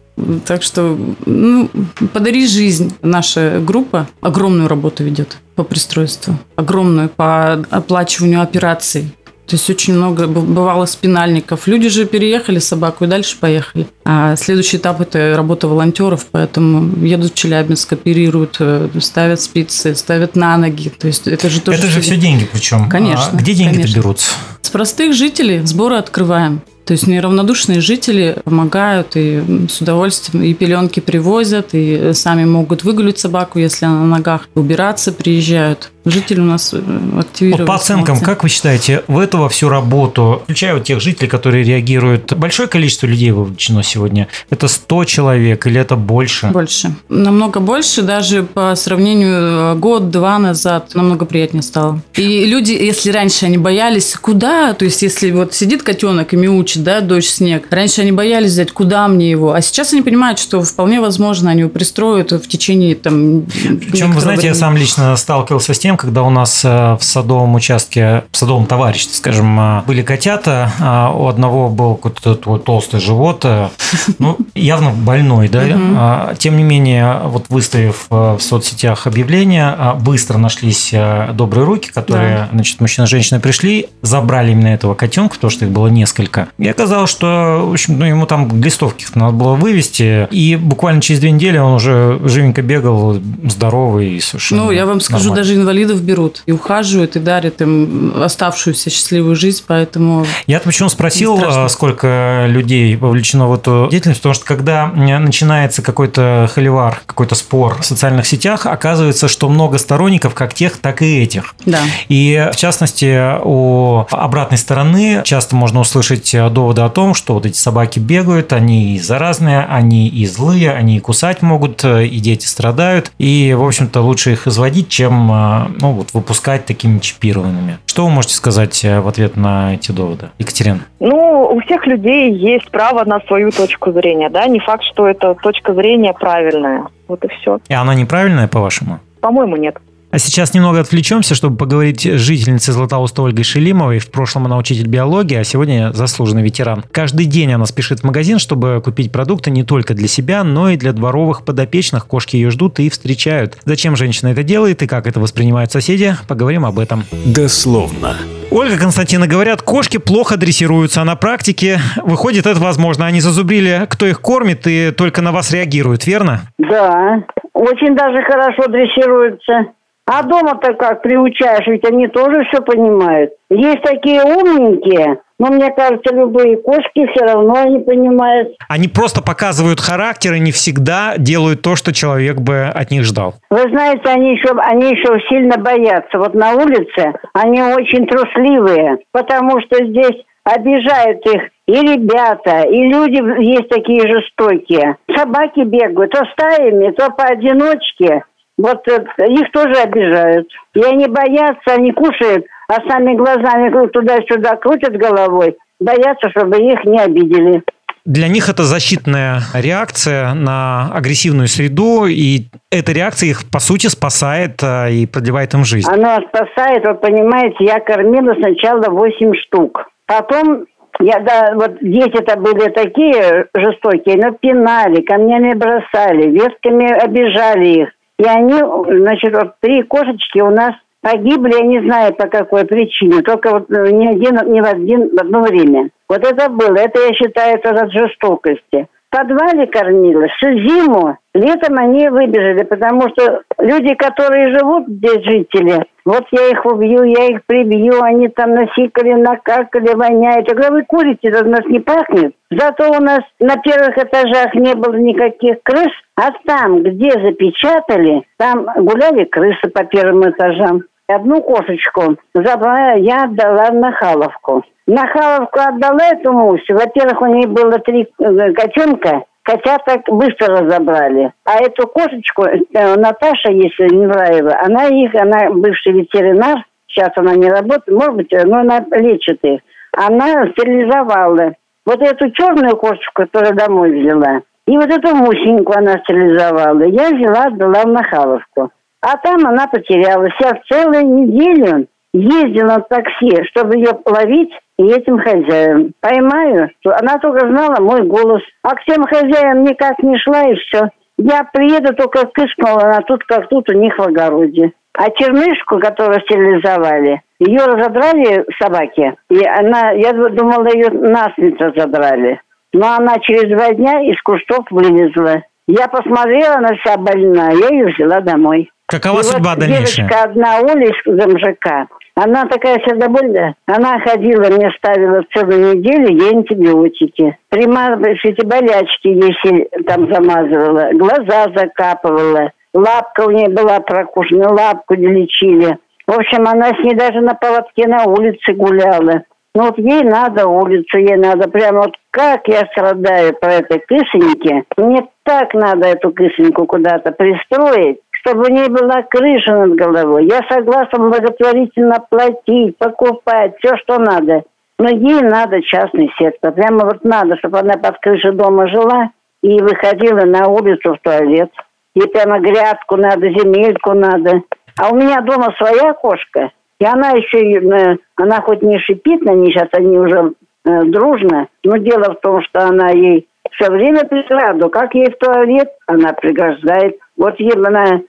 Так 0.46 0.62
что 0.62 0.96
ну, 1.26 1.68
подари 2.12 2.46
жизнь. 2.46 2.94
Наша 3.02 3.60
группа 3.60 4.08
огромную 4.20 4.68
работу 4.68 5.02
ведет 5.02 5.36
по 5.56 5.64
пристройству, 5.64 6.38
огромную 6.54 7.08
по 7.08 7.54
оплачиванию 7.70 8.42
операций. 8.42 9.12
То 9.48 9.56
есть 9.56 9.70
очень 9.70 9.94
много 9.94 10.26
бывало 10.26 10.84
спинальников. 10.84 11.66
Люди 11.66 11.88
же 11.88 12.04
переехали 12.04 12.58
собаку 12.58 13.04
и 13.04 13.08
дальше 13.08 13.38
поехали. 13.40 13.86
А 14.04 14.36
следующий 14.36 14.76
этап– 14.76 15.00
это 15.02 15.32
работа 15.34 15.68
волонтеров, 15.68 16.26
поэтому 16.30 17.02
едут 17.02 17.32
в 17.32 17.34
Челябинск, 17.34 17.94
оперируют, 17.94 18.56
э, 18.60 18.88
ставят 19.00 19.40
спицы, 19.40 19.94
ставят 19.94 20.36
на 20.36 20.58
ноги. 20.58 20.90
То 20.90 21.06
есть 21.06 21.26
это 21.26 21.48
же 21.48 21.62
тоже… 21.62 21.78
Это 21.78 21.88
же 21.88 22.02
все 22.02 22.18
деньги 22.18 22.46
причем. 22.50 22.90
Конечно. 22.90 23.30
А 23.32 23.36
где 23.36 23.54
деньги-то 23.54 23.90
берутся? 23.94 24.32
С 24.60 24.68
простых 24.68 25.14
жителей 25.14 25.60
сборы 25.64 25.96
открываем. 25.96 26.60
То 26.88 26.92
есть 26.92 27.06
неравнодушные 27.06 27.82
жители 27.82 28.38
помогают 28.44 29.08
и 29.14 29.66
с 29.68 29.80
удовольствием 29.82 30.42
и 30.42 30.54
пеленки 30.54 31.00
привозят, 31.00 31.74
и 31.74 32.12
сами 32.14 32.46
могут 32.46 32.82
выгулить 32.82 33.18
собаку, 33.18 33.58
если 33.58 33.84
она 33.84 34.00
на 34.00 34.06
ногах, 34.06 34.48
убираться 34.54 35.12
приезжают. 35.12 35.90
Жители 36.10 36.40
у 36.40 36.44
нас 36.44 36.72
э, 36.72 36.80
активированы. 37.18 37.66
По 37.66 37.74
оценкам, 37.74 38.20
как 38.20 38.42
вы 38.42 38.48
считаете, 38.48 39.04
в 39.08 39.18
эту 39.18 39.38
во 39.38 39.48
всю 39.48 39.68
работу, 39.68 40.42
включая 40.44 40.74
вот 40.74 40.84
тех 40.84 41.00
жителей, 41.00 41.28
которые 41.28 41.64
реагируют, 41.64 42.32
большое 42.34 42.68
количество 42.68 43.06
людей 43.06 43.30
вовлечено 43.30 43.82
сегодня? 43.82 44.28
Это 44.50 44.68
100 44.68 45.04
человек 45.04 45.66
или 45.66 45.80
это 45.80 45.96
больше? 45.96 46.48
Больше. 46.48 46.94
Намного 47.08 47.60
больше, 47.60 48.02
даже 48.02 48.42
по 48.42 48.74
сравнению 48.74 49.32
э, 49.32 49.74
год-два 49.76 50.38
назад 50.38 50.94
намного 50.94 51.24
приятнее 51.24 51.62
стало. 51.62 52.00
И 52.14 52.44
люди, 52.44 52.72
если 52.72 53.10
раньше 53.10 53.46
они 53.46 53.58
боялись, 53.58 54.14
куда? 54.20 54.72
То 54.74 54.84
есть, 54.84 55.02
если 55.02 55.30
вот 55.30 55.54
сидит 55.54 55.82
котенок 55.82 56.32
и 56.32 56.36
мяучит, 56.36 56.82
да, 56.82 57.00
дождь, 57.00 57.28
снег. 57.28 57.66
Раньше 57.70 58.02
они 58.02 58.12
боялись 58.12 58.52
взять, 58.52 58.72
куда 58.72 59.08
мне 59.08 59.30
его? 59.30 59.52
А 59.52 59.60
сейчас 59.60 59.92
они 59.92 60.02
понимают, 60.02 60.38
что 60.38 60.62
вполне 60.62 61.00
возможно 61.00 61.50
они 61.50 61.60
его 61.60 61.70
пристроят 61.70 62.32
в 62.32 62.48
течение 62.48 62.94
там 62.94 63.42
Причем, 63.42 64.12
вы 64.12 64.20
знаете, 64.20 64.42
времени. 64.42 64.46
я 64.46 64.54
сам 64.54 64.76
лично 64.76 65.16
сталкивался 65.16 65.74
с 65.74 65.78
тем, 65.78 65.96
когда 65.98 66.22
у 66.22 66.30
нас 66.30 66.64
э, 66.64 66.96
в 66.98 67.02
садовом 67.02 67.54
участке, 67.54 68.24
в 68.30 68.36
садовом 68.36 68.66
товариществе, 68.66 69.16
скажем, 69.16 69.58
э, 69.60 69.82
были 69.86 70.02
котята, 70.02 70.72
а 70.80 71.10
у 71.10 71.26
одного 71.26 71.68
был 71.68 71.96
какой-то 71.96 72.34
толстый 72.58 73.00
живот, 73.00 73.40
э, 73.44 73.68
ну, 74.18 74.38
явно 74.54 74.90
больной, 74.90 75.48
да, 75.48 75.64
а, 75.68 76.34
тем 76.36 76.56
не 76.56 76.62
менее, 76.62 77.20
вот 77.24 77.46
выставив 77.48 78.06
в 78.08 78.38
соцсетях 78.40 79.06
объявление, 79.06 79.76
быстро 80.00 80.38
нашлись 80.38 80.94
добрые 81.32 81.64
руки, 81.64 81.90
которые, 81.92 82.48
значит, 82.52 82.80
мужчина 82.80 83.04
и 83.04 83.08
женщина 83.08 83.40
пришли, 83.40 83.88
забрали 84.02 84.52
именно 84.52 84.68
этого 84.68 84.94
котенка, 84.94 85.34
потому 85.34 85.50
что 85.50 85.64
их 85.64 85.72
было 85.72 85.88
несколько. 85.88 86.48
И 86.58 86.68
оказалось, 86.68 87.10
что, 87.10 87.64
в 87.66 87.72
общем, 87.72 87.98
ну, 87.98 88.04
ему 88.04 88.26
там 88.26 88.62
листовки 88.62 89.04
надо 89.14 89.32
было 89.32 89.54
вывести, 89.54 90.28
и 90.30 90.56
буквально 90.56 91.00
через 91.00 91.20
две 91.20 91.32
недели 91.32 91.58
он 91.58 91.74
уже 91.74 92.20
живенько 92.24 92.62
бегал, 92.62 93.18
здоровый 93.44 94.20
совершенно. 94.20 94.64
Ну, 94.64 94.70
я 94.70 94.86
вам 94.86 95.00
скажу, 95.00 95.30
нормально. 95.30 95.42
даже 95.42 95.56
инвалид 95.56 95.77
инвалидов 95.78 96.02
берут 96.02 96.42
и 96.46 96.52
ухаживают, 96.52 97.16
и 97.16 97.20
дарят 97.20 97.60
им 97.60 98.12
оставшуюся 98.22 98.90
счастливую 98.90 99.36
жизнь, 99.36 99.62
поэтому... 99.66 100.26
Я 100.46 100.60
почему 100.60 100.88
спросил, 100.88 101.68
сколько 101.68 102.46
людей 102.48 102.96
вовлечено 102.96 103.46
в 103.48 103.54
эту 103.54 103.88
деятельность, 103.90 104.20
потому 104.20 104.34
что 104.34 104.44
когда 104.44 104.86
начинается 104.88 105.82
какой-то 105.82 106.50
холивар, 106.52 107.00
какой-то 107.06 107.34
спор 107.34 107.78
в 107.80 107.84
социальных 107.84 108.26
сетях, 108.26 108.66
оказывается, 108.66 109.28
что 109.28 109.48
много 109.48 109.78
сторонников 109.78 110.34
как 110.34 110.54
тех, 110.54 110.78
так 110.78 111.02
и 111.02 111.20
этих. 111.20 111.54
Да. 111.64 111.80
И 112.08 112.50
в 112.52 112.56
частности, 112.56 113.38
у 113.42 114.06
обратной 114.10 114.58
стороны 114.58 115.22
часто 115.24 115.54
можно 115.56 115.80
услышать 115.80 116.32
доводы 116.32 116.82
о 116.82 116.88
том, 116.88 117.14
что 117.14 117.34
вот 117.34 117.46
эти 117.46 117.56
собаки 117.56 117.98
бегают, 117.98 118.52
они 118.52 118.96
и 118.96 119.00
заразные, 119.00 119.64
они 119.64 120.08
и 120.08 120.26
злые, 120.26 120.72
они 120.72 120.96
и 120.96 121.00
кусать 121.00 121.42
могут, 121.42 121.84
и 121.84 122.18
дети 122.18 122.46
страдают, 122.46 123.12
и, 123.18 123.54
в 123.56 123.64
общем-то, 123.64 124.00
лучше 124.00 124.32
их 124.32 124.46
изводить, 124.46 124.88
чем 124.88 125.67
ну, 125.80 125.92
вот 125.92 126.14
выпускать 126.14 126.66
такими 126.66 126.98
чипированными. 126.98 127.78
Что 127.86 128.04
вы 128.04 128.10
можете 128.10 128.34
сказать 128.34 128.84
э, 128.84 129.00
в 129.00 129.08
ответ 129.08 129.36
на 129.36 129.74
эти 129.74 129.92
доводы, 129.92 130.30
Екатерина? 130.38 130.80
Ну, 131.00 131.48
у 131.52 131.60
всех 131.60 131.86
людей 131.86 132.32
есть 132.32 132.70
право 132.70 133.04
на 133.04 133.20
свою 133.20 133.50
точку 133.50 133.92
зрения, 133.92 134.30
да, 134.30 134.46
не 134.46 134.60
факт, 134.60 134.84
что 134.84 135.06
эта 135.06 135.34
точка 135.34 135.74
зрения 135.74 136.12
правильная. 136.12 136.86
Вот 137.06 137.24
и 137.24 137.28
все. 137.28 137.58
И 137.68 137.74
она 137.74 137.94
неправильная, 137.94 138.48
по-вашему? 138.48 139.00
По-моему, 139.20 139.56
нет. 139.56 139.76
А 140.10 140.18
сейчас 140.18 140.54
немного 140.54 140.80
отвлечемся, 140.80 141.34
чтобы 141.34 141.56
поговорить 141.56 142.06
с 142.06 142.18
жительницей 142.18 142.72
Златоуста 142.72 143.22
Ольгой 143.22 143.44
Шелимовой. 143.44 143.98
В 143.98 144.10
прошлом 144.10 144.46
она 144.46 144.56
учитель 144.56 144.86
биологии, 144.86 145.36
а 145.36 145.44
сегодня 145.44 145.92
заслуженный 145.92 146.42
ветеран. 146.42 146.82
Каждый 146.92 147.26
день 147.26 147.52
она 147.52 147.66
спешит 147.66 148.00
в 148.00 148.04
магазин, 148.04 148.38
чтобы 148.38 148.80
купить 148.82 149.12
продукты 149.12 149.50
не 149.50 149.64
только 149.64 149.92
для 149.92 150.08
себя, 150.08 150.44
но 150.44 150.70
и 150.70 150.76
для 150.78 150.94
дворовых 150.94 151.44
подопечных. 151.44 152.06
Кошки 152.06 152.36
ее 152.36 152.50
ждут 152.50 152.78
и 152.78 152.88
встречают. 152.88 153.58
Зачем 153.66 153.96
женщина 153.96 154.28
это 154.28 154.42
делает 154.42 154.82
и 154.82 154.86
как 154.86 155.06
это 155.06 155.20
воспринимают 155.20 155.72
соседи, 155.72 156.16
поговорим 156.26 156.64
об 156.64 156.78
этом. 156.78 157.04
Дословно. 157.26 158.16
Ольга 158.50 158.78
Константина, 158.78 159.26
говорят, 159.26 159.60
кошки 159.60 159.98
плохо 159.98 160.38
дрессируются, 160.38 161.02
а 161.02 161.04
на 161.04 161.16
практике 161.16 161.80
выходит 162.02 162.46
это 162.46 162.58
возможно. 162.58 163.04
Они 163.04 163.20
зазубрили, 163.20 163.86
кто 163.90 164.06
их 164.06 164.22
кормит, 164.22 164.66
и 164.66 164.90
только 164.90 165.20
на 165.20 165.32
вас 165.32 165.52
реагируют, 165.52 166.06
верно? 166.06 166.40
Да, 166.58 167.24
очень 167.52 167.94
даже 167.94 168.22
хорошо 168.22 168.68
дрессируются. 168.68 169.72
А 170.10 170.22
дома-то 170.22 170.72
как 170.72 171.02
приучаешь, 171.02 171.66
ведь 171.66 171.84
они 171.84 172.08
тоже 172.08 172.42
все 172.46 172.62
понимают. 172.62 173.32
Есть 173.50 173.82
такие 173.82 174.22
умненькие, 174.22 175.20
но 175.38 175.48
мне 175.48 175.70
кажется, 175.70 176.14
любые 176.14 176.56
кошки 176.56 177.06
все 177.12 177.26
равно 177.26 177.62
не 177.64 177.80
понимают. 177.80 178.56
Они 178.70 178.88
просто 178.88 179.22
показывают 179.22 179.80
характер 179.80 180.32
и 180.32 180.40
не 180.40 180.50
всегда 180.50 181.18
делают 181.18 181.60
то, 181.60 181.76
что 181.76 181.92
человек 181.92 182.38
бы 182.38 182.72
от 182.74 182.90
них 182.90 183.04
ждал. 183.04 183.34
Вы 183.50 183.60
знаете, 183.70 184.08
они 184.08 184.32
еще, 184.32 184.54
они 184.58 184.92
еще 184.92 185.20
сильно 185.28 185.58
боятся. 185.58 186.18
Вот 186.18 186.32
на 186.32 186.52
улице 186.54 187.12
они 187.34 187.62
очень 187.62 188.06
трусливые, 188.06 189.00
потому 189.12 189.60
что 189.60 189.84
здесь 189.84 190.24
обижают 190.42 191.26
их 191.26 191.42
и 191.66 191.74
ребята, 191.74 192.62
и 192.62 192.82
люди 192.88 193.44
есть 193.44 193.68
такие 193.68 194.00
жестокие. 194.00 194.96
Собаки 195.14 195.60
бегают 195.60 196.12
то 196.12 196.24
стаями, 196.32 196.92
то 196.92 197.10
поодиночке. 197.10 198.24
Вот 198.58 198.86
э, 198.88 199.26
их 199.28 199.50
тоже 199.52 199.80
обижают. 199.80 200.48
И 200.74 200.82
они 200.82 201.06
боятся, 201.06 201.74
они 201.74 201.92
кушают, 201.92 202.44
а 202.68 202.74
сами 202.90 203.14
глазами 203.16 203.70
туда-сюда 203.88 204.56
крутят 204.56 204.96
головой 204.96 205.56
боятся, 205.80 206.30
чтобы 206.30 206.58
их 206.58 206.84
не 206.84 207.00
обидели. 207.00 207.62
Для 208.04 208.28
них 208.28 208.48
это 208.48 208.62
защитная 208.62 209.40
реакция 209.54 210.32
на 210.32 210.90
агрессивную 210.94 211.46
среду, 211.46 212.06
и 212.06 212.46
эта 212.70 212.92
реакция 212.92 213.28
их, 213.28 213.50
по 213.50 213.58
сути, 213.58 213.88
спасает 213.88 214.62
э, 214.62 214.92
и 214.92 215.06
продлевает 215.06 215.52
им 215.52 215.64
жизнь. 215.64 215.88
Она 215.90 216.18
спасает, 216.28 216.86
вот 216.86 217.02
понимаете, 217.02 217.56
я 217.60 217.80
кормила 217.80 218.34
сначала 218.34 218.88
8 218.88 219.32
штук. 219.44 219.88
Потом 220.06 220.64
я, 221.00 221.20
да, 221.20 221.52
вот 221.54 221.78
дети-то 221.82 222.38
были 222.38 222.70
такие 222.70 223.46
жестокие, 223.54 224.16
но 224.16 224.32
пинали, 224.32 225.02
камнями 225.02 225.52
бросали, 225.52 226.30
ветками 226.30 226.90
обижали 226.90 227.82
их. 227.82 227.88
И 228.18 228.24
они, 228.24 228.54
значит, 229.00 229.32
вот 229.32 229.54
три 229.60 229.82
кошечки 229.82 230.40
у 230.40 230.50
нас 230.50 230.74
погибли, 231.00 231.54
я 231.54 231.66
не 231.66 231.80
знаю 231.80 232.14
по 232.14 232.26
какой 232.26 232.64
причине, 232.64 233.22
только 233.22 233.50
вот 233.50 233.70
э, 233.70 233.90
не 233.92 234.08
один, 234.08 234.52
не 234.52 234.60
в 234.60 234.66
один, 234.66 235.14
в 235.14 235.20
одно 235.20 235.42
время. 235.42 235.90
Вот 236.08 236.26
это 236.26 236.50
было, 236.50 236.76
это 236.76 237.00
я 237.00 237.14
считаю, 237.14 237.56
это 237.56 237.70
от 237.70 237.92
жестокости. 237.92 238.88
В 239.10 239.16
подвале 239.16 239.66
кормила 239.68 240.26
всю 240.36 240.52
зиму, 240.58 241.16
летом 241.32 241.78
они 241.78 242.08
выбежали, 242.08 242.64
потому 242.64 243.08
что 243.10 243.42
люди, 243.58 243.94
которые 243.94 244.58
живут 244.58 244.88
здесь, 244.88 245.24
жители, 245.24 245.86
вот 246.08 246.24
я 246.30 246.48
их 246.48 246.64
убью, 246.64 247.02
я 247.02 247.26
их 247.26 247.44
прибью, 247.44 248.02
они 248.02 248.28
там 248.28 248.54
насикали, 248.54 249.12
накакали, 249.12 249.94
воняют. 249.94 250.48
Я 250.48 250.54
говорю, 250.54 250.74
вы 250.76 250.84
курите, 250.84 251.28
у 251.28 251.48
нас 251.50 251.60
не 251.66 251.80
пахнет. 251.80 252.34
Зато 252.50 252.90
у 252.90 253.02
нас 253.02 253.20
на 253.40 253.56
первых 253.56 253.98
этажах 253.98 254.54
не 254.54 254.74
было 254.74 254.94
никаких 254.94 255.62
крыс, 255.62 255.92
а 256.16 256.30
там, 256.46 256.82
где 256.82 257.10
запечатали, 257.10 258.22
там 258.38 258.66
гуляли 258.76 259.24
крысы 259.24 259.68
по 259.68 259.84
первым 259.84 260.30
этажам. 260.30 260.84
Одну 261.08 261.42
кошечку 261.42 262.16
забрала, 262.32 262.92
я 262.94 263.24
отдала 263.24 263.70
на 263.72 263.92
Халовку. 263.92 264.64
На 264.86 265.06
Халовку 265.08 265.60
отдала 265.60 266.06
эту 266.10 266.32
Мусю. 266.32 266.74
Во-первых, 266.74 267.20
у 267.20 267.26
нее 267.26 267.48
было 267.48 267.78
три 267.80 268.08
э, 268.18 268.52
котенка, 268.52 269.24
котята 269.48 270.02
быстро 270.08 270.60
разобрали. 270.60 271.32
А 271.44 271.56
эту 271.62 271.86
кошечку, 271.86 272.44
э, 272.44 272.96
Наташа, 272.96 273.50
если 273.50 273.94
не 273.94 274.02
Невраева, 274.02 274.52
она 274.60 274.88
их, 274.88 275.14
она 275.14 275.50
бывший 275.50 275.92
ветеринар, 275.92 276.66
сейчас 276.86 277.10
она 277.16 277.34
не 277.34 277.48
работает, 277.48 277.96
может 277.98 278.14
быть, 278.14 278.30
но 278.30 278.58
она 278.58 278.84
лечит 278.90 279.42
их. 279.42 279.60
Она 279.92 280.46
стерилизовала. 280.50 281.54
Вот 281.86 282.02
эту 282.02 282.30
черную 282.32 282.76
кошечку, 282.76 283.22
которую 283.22 283.54
домой 283.54 283.98
взяла, 283.98 284.42
и 284.66 284.76
вот 284.76 284.90
эту 284.90 285.16
мусеньку 285.16 285.72
она 285.74 285.98
стерилизовала. 286.00 286.82
Я 286.82 287.08
взяла, 287.08 287.44
отдала 287.44 287.84
в 287.84 287.88
Нахаловку. 287.88 288.70
А 289.00 289.16
там 289.16 289.46
она 289.46 289.66
потерялась. 289.66 290.34
Я 290.40 290.60
целую 290.68 291.06
неделю 291.06 291.86
ездила 292.12 292.76
на 292.76 292.80
такси, 292.80 293.44
чтобы 293.50 293.76
ее 293.76 293.90
ловить 294.04 294.52
и 294.78 294.84
этим 294.84 295.18
хозяям. 295.18 295.92
Поймаю, 296.00 296.70
она 296.84 297.18
только 297.18 297.48
знала 297.48 297.80
мой 297.80 298.02
голос. 298.02 298.42
А 298.62 298.74
к 298.74 298.84
тем 298.84 299.04
хозяям 299.04 299.64
никак 299.64 300.02
не 300.02 300.18
шла, 300.18 300.42
и 300.42 300.54
все. 300.54 300.90
Я 301.18 301.44
приеду, 301.52 301.94
только 301.94 302.26
кышкнула, 302.26 302.82
она 302.84 303.00
тут 303.00 303.24
как 303.24 303.48
тут 303.48 303.68
у 303.70 303.72
них 303.72 303.96
в 303.98 304.02
огороде. 304.02 304.72
А 304.94 305.10
чернышку, 305.10 305.78
которую 305.78 306.20
стерилизовали, 306.20 307.22
ее 307.40 307.64
разодрали 307.64 308.44
собаки. 308.60 309.14
И 309.30 309.44
она, 309.44 309.90
я 309.92 310.12
думала, 310.12 310.66
ее 310.68 310.90
насмерть 310.90 311.60
разодрали. 311.60 312.40
Но 312.72 312.94
она 312.94 313.18
через 313.20 313.48
два 313.48 313.72
дня 313.72 314.00
из 314.02 314.20
кустов 314.22 314.66
вылезла. 314.70 315.42
Я 315.66 315.86
посмотрела, 315.88 316.56
она 316.56 316.70
вся 316.76 316.96
больная, 316.96 317.52
я 317.52 317.68
ее 317.68 317.86
взяла 317.92 318.20
домой. 318.20 318.70
Какова 318.86 319.20
и 319.20 319.22
судьба 319.22 319.50
вот 319.50 319.58
дальнейшая? 319.60 320.08
Девочка 320.08 320.22
одна, 320.22 320.60
Оля 320.60 320.86
из 320.86 321.06
МЖК, 321.06 321.88
она 322.20 322.46
такая 322.46 322.80
сердобольная. 322.84 323.54
Она 323.66 324.00
ходила, 324.00 324.50
мне 324.50 324.72
ставила 324.76 325.22
целую 325.32 325.76
неделю 325.76 326.08
ей 326.08 326.30
антибиотики. 326.34 327.38
Примазывались 327.48 328.24
эти 328.24 328.44
болячки 328.44 329.06
ей 329.06 329.68
там 329.86 330.12
замазывала. 330.12 330.90
Глаза 330.94 331.46
закапывала. 331.54 332.50
Лапка 332.74 333.20
у 333.20 333.30
нее 333.30 333.48
была 333.48 333.78
прокушена, 333.78 334.52
лапку 334.52 334.94
не 334.94 335.06
лечили. 335.06 335.78
В 336.08 336.18
общем, 336.18 336.48
она 336.48 336.70
с 336.70 336.82
ней 336.82 336.94
даже 336.94 337.20
на 337.20 337.34
поводке 337.34 337.86
на 337.86 338.04
улице 338.04 338.52
гуляла. 338.52 339.22
Ну 339.54 339.66
вот 339.66 339.78
ей 339.78 340.02
надо 340.02 340.46
улицу, 340.46 340.98
ей 340.98 341.16
надо 341.16 341.48
прямо 341.48 341.82
вот 341.82 341.94
как 342.10 342.48
я 342.48 342.66
страдаю 342.72 343.34
по 343.34 343.46
этой 343.46 343.78
кысеньке. 343.78 344.64
Мне 344.76 345.06
так 345.22 345.54
надо 345.54 345.86
эту 345.86 346.10
кысеньку 346.12 346.66
куда-то 346.66 347.12
пристроить, 347.12 347.98
чтобы 348.20 348.44
у 348.44 348.52
нее 348.52 348.68
была 348.68 349.02
крыша 349.02 349.54
над 349.54 349.74
головой. 349.74 350.26
Я 350.26 350.40
согласна 350.48 350.98
благотворительно 350.98 352.04
платить, 352.10 352.76
покупать, 352.78 353.54
все, 353.58 353.76
что 353.78 353.98
надо. 353.98 354.42
Но 354.78 354.88
ей 354.88 355.20
надо 355.22 355.60
частный 355.62 356.10
сектор. 356.18 356.52
Прямо 356.52 356.84
вот 356.84 357.04
надо, 357.04 357.36
чтобы 357.38 357.58
она 357.58 357.74
под 357.74 357.98
крышей 357.98 358.32
дома 358.32 358.68
жила 358.68 359.10
и 359.42 359.60
выходила 359.60 360.24
на 360.24 360.48
улицу 360.48 360.94
в 360.94 360.98
туалет. 361.02 361.50
Ей 361.94 362.08
прямо 362.08 362.38
грядку 362.38 362.96
надо, 362.96 363.28
земельку 363.28 363.92
надо. 363.92 364.42
А 364.80 364.90
у 364.90 364.96
меня 364.96 365.20
дома 365.20 365.52
своя 365.58 365.92
кошка. 365.94 366.52
И 366.78 366.84
она 366.84 367.10
еще, 367.10 367.38
э, 367.40 367.96
она 368.16 368.40
хоть 368.40 368.62
не 368.62 368.78
шипит 368.78 369.22
на 369.22 369.32
ней, 369.32 369.52
сейчас 369.52 369.68
они 369.72 369.98
уже 369.98 370.32
э, 370.64 370.84
дружно, 370.84 371.48
но 371.64 371.76
дело 371.76 372.14
в 372.14 372.20
том, 372.20 372.40
что 372.42 372.60
она 372.60 372.90
ей 372.90 373.26
все 373.52 373.70
время 373.70 374.04
преграду. 374.04 374.68
Как 374.68 374.94
ей 374.94 375.10
в 375.10 375.18
туалет, 375.18 375.68
она 375.86 376.12
преграждает. 376.12 376.96
Вот 377.16 377.38
ей 377.38 377.52
она 377.52 378.00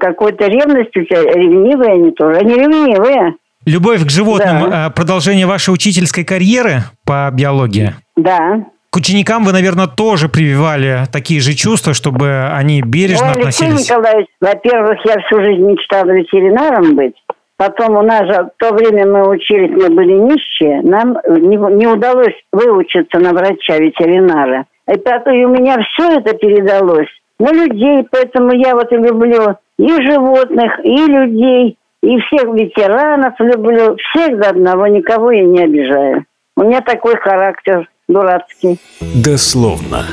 какой-то 0.00 0.46
ревностью, 0.46 1.04
ревнивые 1.04 1.92
они 1.92 2.10
тоже. 2.12 2.38
Они 2.38 2.54
ревнивые. 2.54 3.34
Любовь 3.66 4.04
к 4.04 4.10
животным 4.10 4.70
да. 4.70 4.86
Э, 4.86 4.90
продолжение 4.90 5.46
вашей 5.46 5.74
учительской 5.74 6.24
карьеры 6.24 6.82
по 7.04 7.30
биологии? 7.32 7.94
Да. 8.16 8.64
К 8.90 8.96
ученикам 8.96 9.44
вы, 9.44 9.52
наверное, 9.52 9.86
тоже 9.86 10.28
прививали 10.28 11.02
такие 11.12 11.40
же 11.40 11.52
чувства, 11.52 11.92
чтобы 11.92 12.48
они 12.50 12.80
бережно 12.80 13.26
Ой, 13.26 13.32
относились? 13.32 13.72
Алексей 13.72 13.94
Николаевич, 13.94 14.26
во-первых, 14.40 14.98
я 15.04 15.16
всю 15.20 15.42
жизнь 15.42 15.62
мечтала 15.62 16.10
ветеринаром 16.10 16.96
быть. 16.96 17.14
Потом 17.58 17.96
у 17.96 18.02
нас 18.02 18.20
же 18.20 18.44
в 18.44 18.50
то 18.56 18.72
время 18.72 19.04
мы 19.04 19.28
учились, 19.28 19.70
мы 19.70 19.90
были 19.90 20.12
нищие, 20.12 20.80
нам 20.82 21.18
не, 21.28 21.56
не 21.56 21.88
удалось 21.88 22.34
выучиться 22.52 23.18
на 23.18 23.32
врача-ветеринара. 23.32 24.66
И, 24.86 24.92
и 24.92 25.44
у 25.44 25.48
меня 25.48 25.76
все 25.82 26.18
это 26.18 26.36
передалось 26.36 27.08
на 27.40 27.52
людей, 27.52 28.06
поэтому 28.12 28.52
я 28.52 28.76
вот 28.76 28.92
и 28.92 28.96
люблю 28.96 29.56
и 29.76 29.88
животных, 29.88 30.78
и 30.84 30.96
людей, 31.06 31.76
и 32.00 32.20
всех 32.20 32.54
ветеранов 32.54 33.34
люблю, 33.40 33.96
всех 33.96 34.38
до 34.38 34.50
одного, 34.50 34.86
никого 34.86 35.32
я 35.32 35.44
не 35.44 35.64
обижаю. 35.64 36.26
У 36.56 36.62
меня 36.62 36.80
такой 36.80 37.16
характер 37.16 37.88
дурацкий. 38.08 38.78
Дословно. 39.00 40.04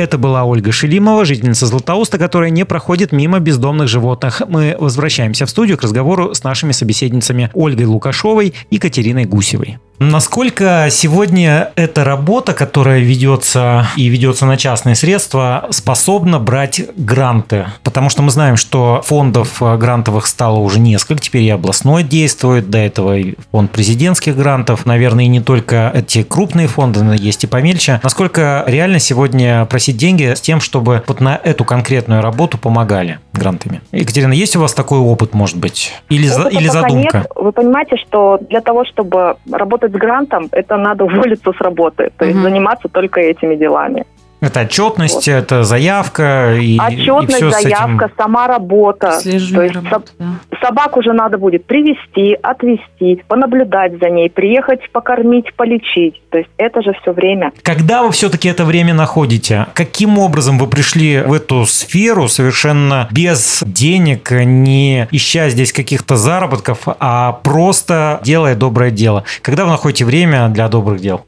Это 0.00 0.16
была 0.16 0.44
Ольга 0.44 0.72
Шелимова, 0.72 1.26
жительница 1.26 1.66
Златоуста, 1.66 2.16
которая 2.16 2.48
не 2.48 2.64
проходит 2.64 3.12
мимо 3.12 3.38
бездомных 3.38 3.86
животных. 3.86 4.40
Мы 4.48 4.74
возвращаемся 4.80 5.44
в 5.44 5.50
студию 5.50 5.76
к 5.76 5.82
разговору 5.82 6.34
с 6.34 6.42
нашими 6.42 6.72
собеседницами 6.72 7.50
Ольгой 7.52 7.84
Лукашовой 7.84 8.54
и 8.70 8.78
Катериной 8.78 9.26
Гусевой. 9.26 9.76
Насколько 10.02 10.86
сегодня 10.90 11.72
эта 11.76 12.04
работа, 12.04 12.54
которая 12.54 13.00
ведется 13.00 13.86
и 13.98 14.08
ведется 14.08 14.46
на 14.46 14.56
частные 14.56 14.94
средства, 14.94 15.66
способна 15.68 16.38
брать 16.38 16.80
гранты? 16.96 17.66
Потому 17.84 18.08
что 18.08 18.22
мы 18.22 18.30
знаем, 18.30 18.56
что 18.56 19.02
фондов 19.04 19.62
э, 19.62 19.76
грантовых 19.76 20.26
стало 20.26 20.56
уже 20.60 20.80
несколько, 20.80 21.20
теперь 21.20 21.42
и 21.42 21.50
областной 21.50 22.02
действует, 22.02 22.70
до 22.70 22.78
этого 22.78 23.18
и 23.18 23.34
фонд 23.52 23.72
президентских 23.72 24.38
грантов. 24.38 24.86
Наверное, 24.86 25.24
и 25.24 25.28
не 25.28 25.42
только 25.42 25.92
эти 25.94 26.22
крупные 26.22 26.66
фонды, 26.66 27.04
но 27.04 27.12
есть 27.12 27.44
и 27.44 27.46
помельче. 27.46 28.00
Насколько 28.02 28.64
реально 28.66 29.00
сегодня 29.00 29.66
просить 29.66 29.98
деньги 29.98 30.32
с 30.32 30.40
тем, 30.40 30.62
чтобы 30.62 31.02
вот 31.06 31.20
на 31.20 31.38
эту 31.44 31.66
конкретную 31.66 32.22
работу 32.22 32.56
помогали 32.56 33.18
грантами? 33.34 33.82
Екатерина, 33.92 34.32
есть 34.32 34.56
у 34.56 34.60
вас 34.60 34.72
такой 34.72 34.98
опыт, 34.98 35.34
может 35.34 35.58
быть? 35.58 35.92
Или, 36.08 36.26
за, 36.26 36.48
или 36.48 36.68
задумка? 36.68 37.18
Нет. 37.18 37.26
Вы 37.36 37.52
понимаете, 37.52 37.96
что 37.98 38.38
для 38.48 38.62
того, 38.62 38.86
чтобы 38.86 39.36
работать 39.52 39.89
работать 39.89 39.89
с 39.90 39.96
грантом, 39.96 40.48
это 40.52 40.76
надо 40.76 41.04
уволиться 41.04 41.52
с 41.52 41.60
работы, 41.60 42.10
то 42.16 42.24
есть 42.24 42.36
угу. 42.36 42.44
заниматься 42.44 42.88
только 42.88 43.20
этими 43.20 43.56
делами. 43.56 44.04
Это 44.40 44.60
отчетность, 44.60 45.26
вот. 45.26 45.28
это 45.28 45.64
заявка 45.64 46.56
и 46.58 46.78
Отчетность, 46.78 47.42
и 47.42 47.48
все 47.48 47.50
заявка, 47.50 48.06
этим... 48.06 48.14
сама 48.16 48.46
работа. 48.46 49.20
То 49.22 49.30
есть 49.30 49.52
работу, 49.52 49.90
со... 49.90 50.02
да. 50.18 50.26
собаку 50.62 51.00
уже 51.00 51.12
надо 51.12 51.36
будет 51.36 51.66
привести, 51.66 52.36
отвести, 52.40 53.22
понаблюдать 53.28 53.98
за 53.98 54.08
ней, 54.08 54.30
приехать 54.30 54.90
покормить, 54.92 55.54
полечить. 55.54 56.22
То 56.30 56.38
есть 56.38 56.50
это 56.56 56.82
же 56.82 56.92
все 57.02 57.12
время. 57.12 57.52
Когда 57.62 58.02
вы 58.02 58.12
все-таки 58.12 58.48
это 58.48 58.64
время 58.64 58.94
находите? 58.94 59.66
Каким 59.74 60.18
образом 60.18 60.58
вы 60.58 60.66
пришли 60.68 61.20
в 61.20 61.32
эту 61.32 61.66
сферу 61.66 62.28
совершенно 62.28 63.08
без 63.10 63.62
денег, 63.66 64.30
не 64.30 65.06
ища 65.10 65.50
здесь 65.50 65.72
каких-то 65.72 66.16
заработков, 66.16 66.84
а 66.98 67.32
просто 67.32 68.20
делая 68.24 68.54
доброе 68.54 68.90
дело? 68.90 69.24
Когда 69.42 69.64
вы 69.64 69.70
находите 69.70 70.04
время 70.04 70.48
для 70.48 70.68
добрых 70.68 71.00
дел? 71.00 71.24